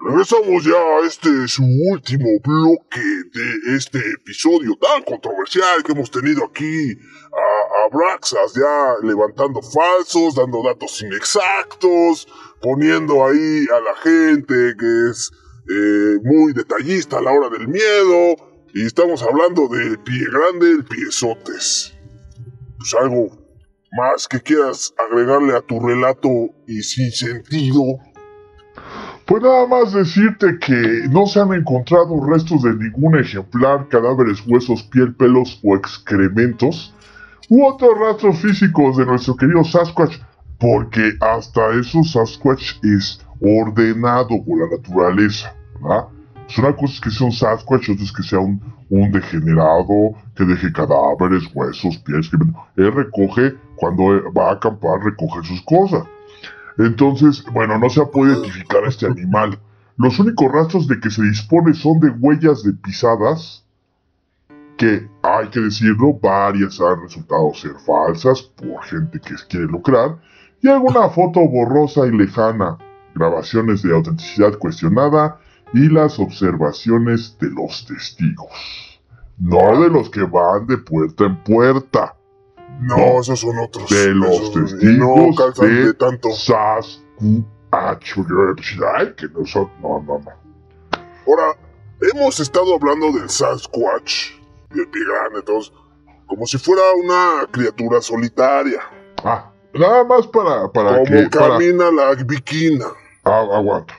[0.08, 6.46] Regresamos ya a este su último bloque de este episodio tan controversial que hemos tenido
[6.46, 6.96] aquí
[7.30, 12.26] a, Braxas ya levantando falsos, dando datos inexactos,
[12.62, 15.30] poniendo ahí a la gente que es
[15.68, 18.34] eh, muy detallista a la hora del miedo
[18.72, 21.92] y estamos hablando del pie grande, el piezotes.
[22.78, 23.28] Pues algo
[23.92, 26.28] más que quieras agregarle a tu relato
[26.66, 27.82] y sin sentido.
[29.28, 34.82] Pues nada más decirte que no se han encontrado restos de ningún ejemplar, cadáveres, huesos,
[34.84, 36.94] piel, pelos o excrementos,
[37.50, 40.16] u otros rastros físicos de nuestro querido Sasquatch,
[40.58, 46.06] porque hasta eso Sasquatch es ordenado por la naturaleza, ¿verdad?
[46.46, 48.58] Pues una cosa que sea un Sasquatch, otra es que sea un,
[48.88, 52.62] un degenerado, que deje cadáveres, huesos, piel, excrementos.
[52.76, 56.04] Él recoge, cuando va a acampar, recoge sus cosas.
[56.78, 59.58] Entonces, bueno, no se ha podido identificar a este animal.
[59.96, 63.64] Los únicos rastros de que se dispone son de huellas de pisadas,
[64.76, 70.18] que hay que decirlo, varias han resultado ser falsas por gente que quiere lucrar,
[70.62, 72.78] y alguna foto borrosa y lejana,
[73.14, 75.40] grabaciones de autenticidad cuestionada
[75.74, 79.00] y las observaciones de los testigos.
[79.38, 82.14] No de los que van de puerta en puerta.
[82.80, 83.88] No, esos son otros.
[83.90, 86.30] de los testigos no de, de tanto.
[86.30, 87.00] Sasquatch.
[87.70, 90.32] Ay, que no son, no, no, no.
[91.26, 91.56] Ahora,
[92.00, 94.30] hemos estado hablando del Sasquatch,
[94.70, 95.72] del pie grande, todos,
[96.26, 98.80] como si fuera una criatura solitaria.
[99.24, 102.86] Ah, nada más para, para como para- camina la viquina.
[103.24, 103.94] Ah, aguanta.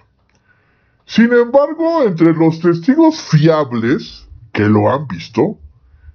[1.05, 5.57] Sin embargo, entre los testigos fiables que lo han visto,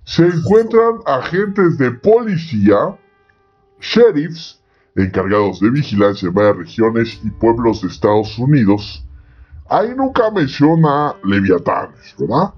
[0.04, 2.96] se encuentran agentes de policía,
[3.80, 4.60] sheriffs,
[4.96, 9.04] encargados de vigilancia en varias regiones y pueblos de Estados Unidos.
[9.68, 12.52] Ahí nunca menciona leviatanes, ¿verdad?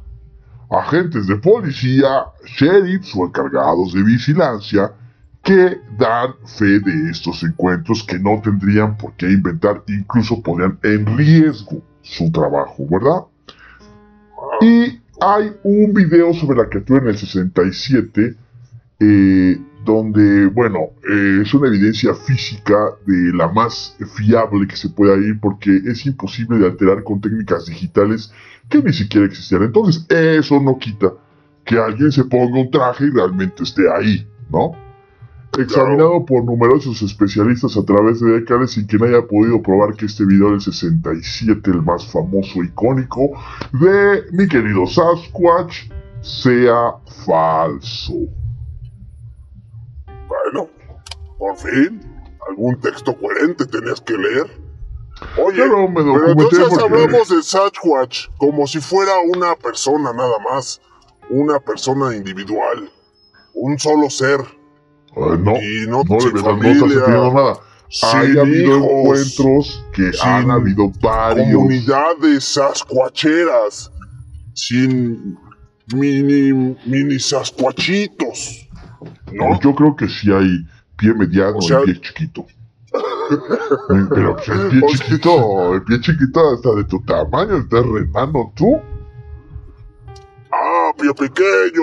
[0.71, 2.27] Agentes de policía,
[2.59, 4.93] sheriffs o encargados de vigilancia
[5.43, 11.17] que dan fe de estos encuentros que no tendrían por qué inventar, incluso ponían en
[11.17, 13.23] riesgo su trabajo, ¿verdad?
[14.61, 18.35] Y hay un video sobre la criatura en el 67,
[19.01, 25.17] eh, donde, bueno, eh, es una evidencia física de la más fiable que se pueda
[25.17, 28.33] ir, porque es imposible de alterar con técnicas digitales
[28.69, 29.63] que ni siquiera existían.
[29.63, 31.13] Entonces, eso no quita
[31.65, 34.86] que alguien se ponga un traje y realmente esté ahí, ¿no?
[35.59, 40.07] Examinado por numerosos especialistas a través de décadas sin que nadie haya podido probar que
[40.07, 43.31] este video del 67, el más famoso icónico
[43.73, 45.91] de mi querido Sasquatch,
[46.21, 46.95] sea
[47.25, 48.15] falso.
[50.29, 50.69] Bueno,
[51.39, 52.01] por fin,
[52.49, 54.47] algún texto coherente tenías que leer.
[55.43, 60.39] Oye, Pero me pero entonces porque- hablamos de Sasquatch como si fuera una persona nada
[60.41, 60.81] más,
[61.31, 62.91] una persona individual,
[63.55, 64.41] un solo ser,
[65.17, 67.59] Ah, no, y no, no, le no, estás entendiendo nada.
[68.03, 71.55] Hay habido hijos, encuentros que han habido varios.
[71.55, 73.91] comunidades sascuacheras,
[74.55, 75.39] sin
[75.95, 78.69] mini, mini sascuachitos,
[79.33, 79.59] ¿no?
[79.61, 82.47] Yo creo que sí hay pie mediano O sea- y pie chiquito.
[82.93, 82.99] Eh,
[84.11, 88.81] Pero pues, el pie chiquito, el pie chiquito hasta de tu tamaño, estás renando tú.
[90.97, 91.83] ¡Ah, pie pequeño!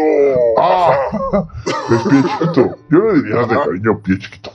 [0.58, 0.96] ¡Ah!
[1.92, 2.78] Es pie chiquito.
[2.90, 4.52] Yo le diría de cariño pie chiquito.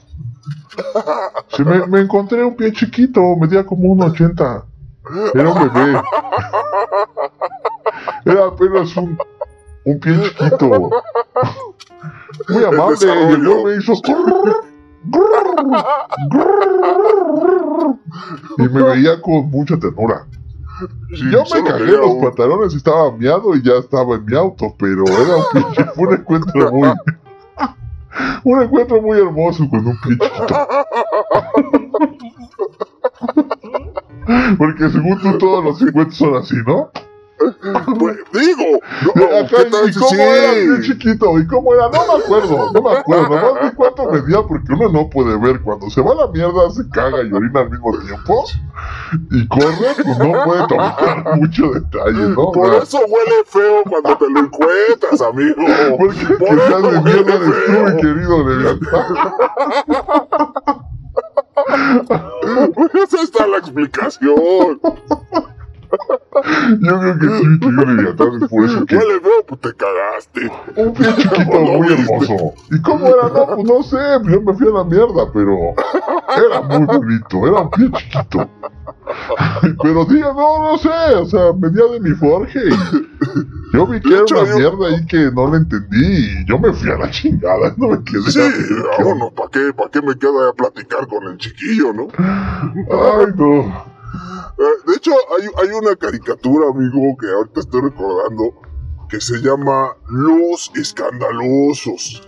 [1.49, 4.65] Se me, me encontré un pie chiquito, medía como un 80.
[5.35, 6.03] Era un bebé.
[8.25, 9.19] Era apenas un,
[9.85, 10.91] un pie chiquito.
[12.49, 12.97] Muy amable.
[13.01, 13.93] Llegó me hizo.
[18.59, 20.27] Y me veía con mucha ternura.
[21.15, 24.37] Sí, Yo me quería los un- pantalones y estaba miado y ya estaba en mi
[24.37, 26.89] auto, pero era un pinche, fue un encuentro muy,
[28.45, 30.47] un encuentro muy hermoso con un pie chiquito.
[34.59, 36.91] Porque según tú todos los encuentros son así, ¿no?
[37.99, 38.81] Pues, digo,
[39.15, 40.17] no, Eh, acá, ¿qué tal ¿Y cómo sí?
[40.21, 41.39] era pie chiquito?
[41.39, 41.85] ¿Y cómo era?
[41.85, 43.29] No me acuerdo, no me acuerdo.
[43.29, 45.61] Nomás vi cuánto medía porque uno no puede ver.
[45.63, 48.45] Cuando se va a la mierda, se caga y orina al mismo tiempo.
[49.31, 52.53] Y corre, pues no puede tomar mucho detalle, ¿no?
[52.53, 55.63] Por eso huele feo cuando te lo encuentras, amigo.
[55.99, 59.15] Porque Por que seas eso de mierda eres tú, mi querido Leviatán.
[62.95, 64.81] Esa está la explicación.
[66.81, 69.75] Yo creo que sí, mi querido Leviatán, es por eso que Huele feo, pues te
[69.75, 70.53] cagaste.
[70.77, 72.55] un pie chiquito muy hermoso.
[72.71, 73.29] ¿Y cómo era?
[73.29, 73.97] No, pues no sé,
[74.31, 75.75] yo me fui a la mierda, pero
[76.37, 78.49] era muy bonito, era un pie chiquito.
[79.83, 84.15] Pero diga, no, no sé, o sea, medía de mi forje y yo vi que
[84.15, 87.75] era una mierda ahí que no le entendí y yo me fui a la chingada,
[87.77, 88.31] no me quedé.
[88.31, 88.41] Sí,
[88.99, 92.09] vámonos, ¿para qué, ¿para qué me quedo ahí a platicar con el chiquillo, no?
[92.19, 93.99] Ay, no.
[94.59, 98.55] Eh, De hecho, hay, hay una caricatura, amigo, que ahorita estoy recordando,
[99.09, 102.23] que se llama Los Escandalosos.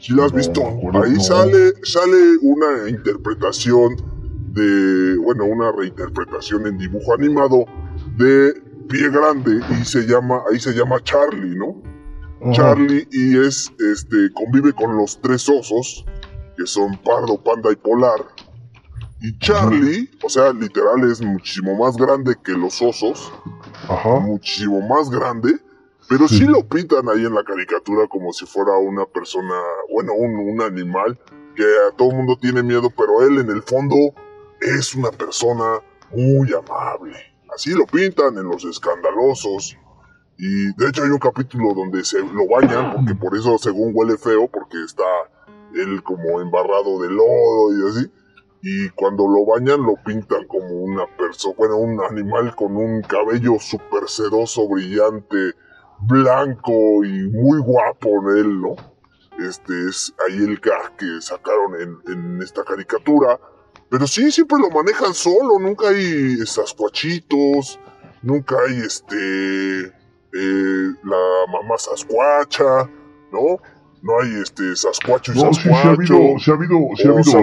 [0.00, 0.62] Si la has No, visto?
[1.02, 1.20] Ahí no.
[1.20, 3.96] sale, sale una interpretación
[4.52, 7.66] de, bueno, una reinterpretación en dibujo animado
[8.16, 8.54] de
[8.88, 11.82] Pie Grande y se llama, ahí se llama Charlie, ¿no?
[12.42, 12.52] Ajá.
[12.52, 16.04] Charlie y es, este, convive con los tres osos,
[16.56, 18.24] que son Pardo, Panda y Polar.
[19.20, 23.32] Y Charlie, o sea, literal es muchísimo más grande que los osos,
[23.88, 24.18] Ajá.
[24.20, 25.58] muchísimo más grande,
[26.08, 29.54] pero sí lo pintan ahí en la caricatura como si fuera una persona,
[29.92, 31.18] bueno, un, un animal
[31.54, 33.96] que a todo el mundo tiene miedo, pero él en el fondo
[34.60, 35.80] es una persona
[36.14, 37.16] muy amable.
[37.54, 39.76] Así lo pintan en los escandalosos.
[40.38, 44.16] Y de hecho hay un capítulo donde se lo bañan, porque por eso según huele
[44.16, 45.04] feo, porque está
[45.74, 48.10] él como embarrado de lodo y así.
[48.62, 53.58] Y cuando lo bañan lo pintan como una persona, bueno, un animal con un cabello
[53.58, 55.54] súper sedoso, brillante,
[56.00, 58.76] blanco y muy guapo en él, ¿no?
[59.38, 63.40] Este es ahí el gag que sacaron en, en esta caricatura.
[63.88, 67.80] Pero sí, siempre lo manejan solo, nunca hay sascuachitos,
[68.22, 69.92] nunca hay este
[70.32, 72.88] eh, la mamá Sasquacha,
[73.32, 73.58] ¿no?
[74.02, 77.12] No hay este Sasquacho y No, sí, sí ha habido, sí ha habido, sí ha
[77.12, 77.40] o habido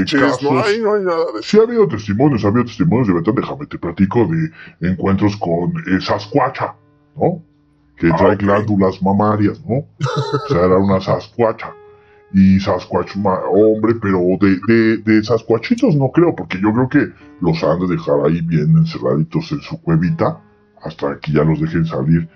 [0.00, 0.42] este, casos.
[0.42, 1.42] no hay, no hay nada de.
[1.42, 5.70] Sí ha habido testimonios, ha habido testimonios de Betán, déjame te platico de encuentros con
[5.86, 6.74] eh, Sasquacha,
[7.16, 7.42] ¿no?
[7.96, 9.76] Que Ah, trae glándulas mamarias, ¿no?
[9.76, 11.74] O sea, era una Sasquacha.
[12.32, 13.16] Y Sasquatch
[13.50, 17.86] hombre, pero de, de, de Sasquatchitos no creo, porque yo creo que los han de
[17.96, 20.38] dejar ahí bien encerraditos en su cuevita
[20.82, 22.28] hasta que ya los dejen salir.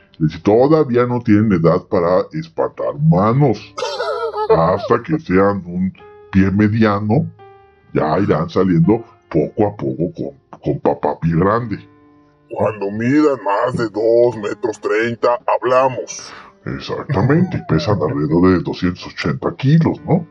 [0.42, 3.74] Todavía no tienen edad para espantar humanos.
[4.48, 5.92] Hasta que sean un
[6.30, 7.26] pie mediano,
[7.92, 11.88] ya irán saliendo poco a poco con, con papá pie grande.
[12.50, 16.32] Cuando midan más de 2 metros 30, hablamos.
[16.66, 20.26] Exactamente, y pesan alrededor de 280 kilos, ¿no?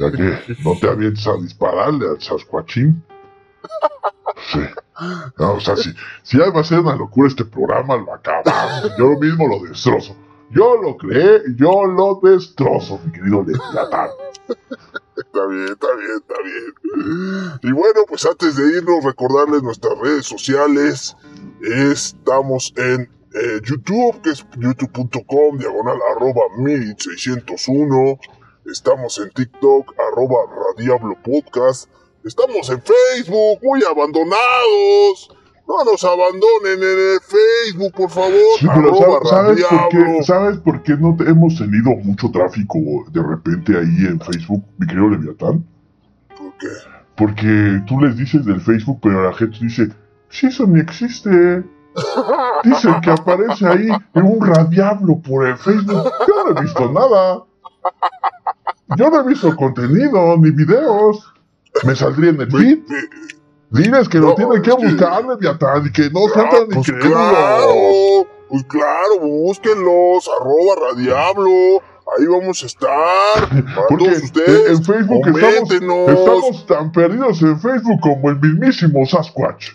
[0.00, 3.04] Ya que no te avientes a dispararle al Sasquatchín.
[4.50, 4.60] Sí.
[5.38, 8.92] No, o sea, si, si va a ser una locura este programa, lo acabamos.
[8.98, 10.14] Yo mismo lo destrozo.
[10.50, 14.10] Yo lo creé, yo lo destrozo, mi querido Leviatán.
[15.16, 17.58] Está bien, está bien, está bien.
[17.62, 21.16] Y bueno, pues antes de irnos, recordarles nuestras redes sociales.
[21.62, 28.18] Estamos en eh, YouTube, que es youtube.com, diagonal arroba 1601.
[28.66, 30.36] Estamos en TikTok, arroba
[30.76, 31.88] Radiablo Podcast.
[32.24, 35.36] Estamos en Facebook, muy abandonados.
[35.66, 38.32] No nos abandonen en el Facebook, por favor.
[38.58, 42.78] Sí, pero arroba ¿sabes, por qué, ¿sabes por qué no te- hemos tenido mucho tráfico
[43.10, 45.64] de repente ahí en Facebook, mi querido Leviatán?
[46.36, 46.66] ¿Por qué?
[47.16, 49.88] Porque tú les dices del Facebook, pero la gente dice,
[50.30, 51.62] si eso ni existe.
[52.64, 56.10] Dicen que aparece ahí en un radiablo por el Facebook.
[56.26, 57.44] Yo no he visto nada.
[58.96, 61.32] Yo no he visto contenido ni videos.
[61.84, 62.78] Me saldría en el feed.
[63.70, 66.92] Diles que lo No, tienen que buscar, Leviatán, y que no sean Ah, tan pues
[66.92, 71.82] claro, pues claro, búsquenlos, arroba radiablo,
[72.18, 73.48] ahí vamos a estar.
[73.48, 79.70] Para Porque todos ustedes, en Facebook estamos tan perdidos en Facebook como el mismísimo Sasquatch.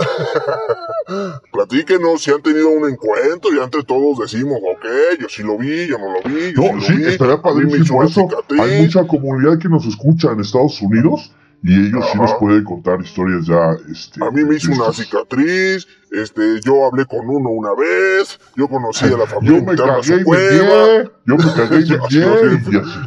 [1.52, 4.86] Platíquenos si han tenido un encuentro y entre todos decimos, ok,
[5.20, 8.28] yo sí lo vi, yo no lo vi, yo No, sí sí, estaría padrísimo eso.
[8.60, 11.32] Hay mucha comunidad que nos escucha en Estados Unidos
[11.62, 13.76] y ellos sí nos pueden contar historias ya.
[13.90, 18.68] Este, A mí me hizo una cicatriz, este, yo hablé con uno una vez, yo
[18.68, 22.78] conocí a la familia Yo me cagué y me yo me cagué y me y
[22.78, 23.00] así.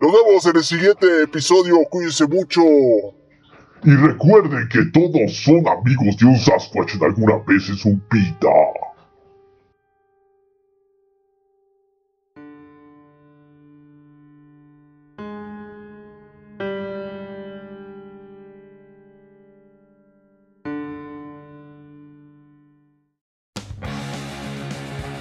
[0.00, 1.76] Nos vemos en el siguiente episodio.
[1.90, 2.62] Cuídense mucho.
[3.84, 8.48] Y recuerden que todos son amigos de un Sasquatch en alguna vez en su vida.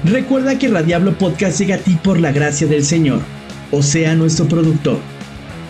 [0.03, 3.21] Recuerda que Radiablo Podcast llega a ti por la gracia del Señor,
[3.71, 4.99] o sea, nuestro productor.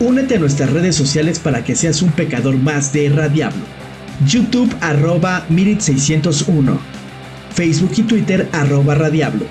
[0.02, 3.62] Únete a nuestras redes sociales para que seas un pecador más de Radiablo.
[4.26, 6.80] YouTube arroba Mirit601.
[7.54, 9.45] Facebook y Twitter arroba Radiablo.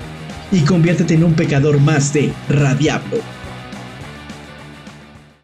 [0.51, 3.19] Y conviértete en un pecador más de Radiablo.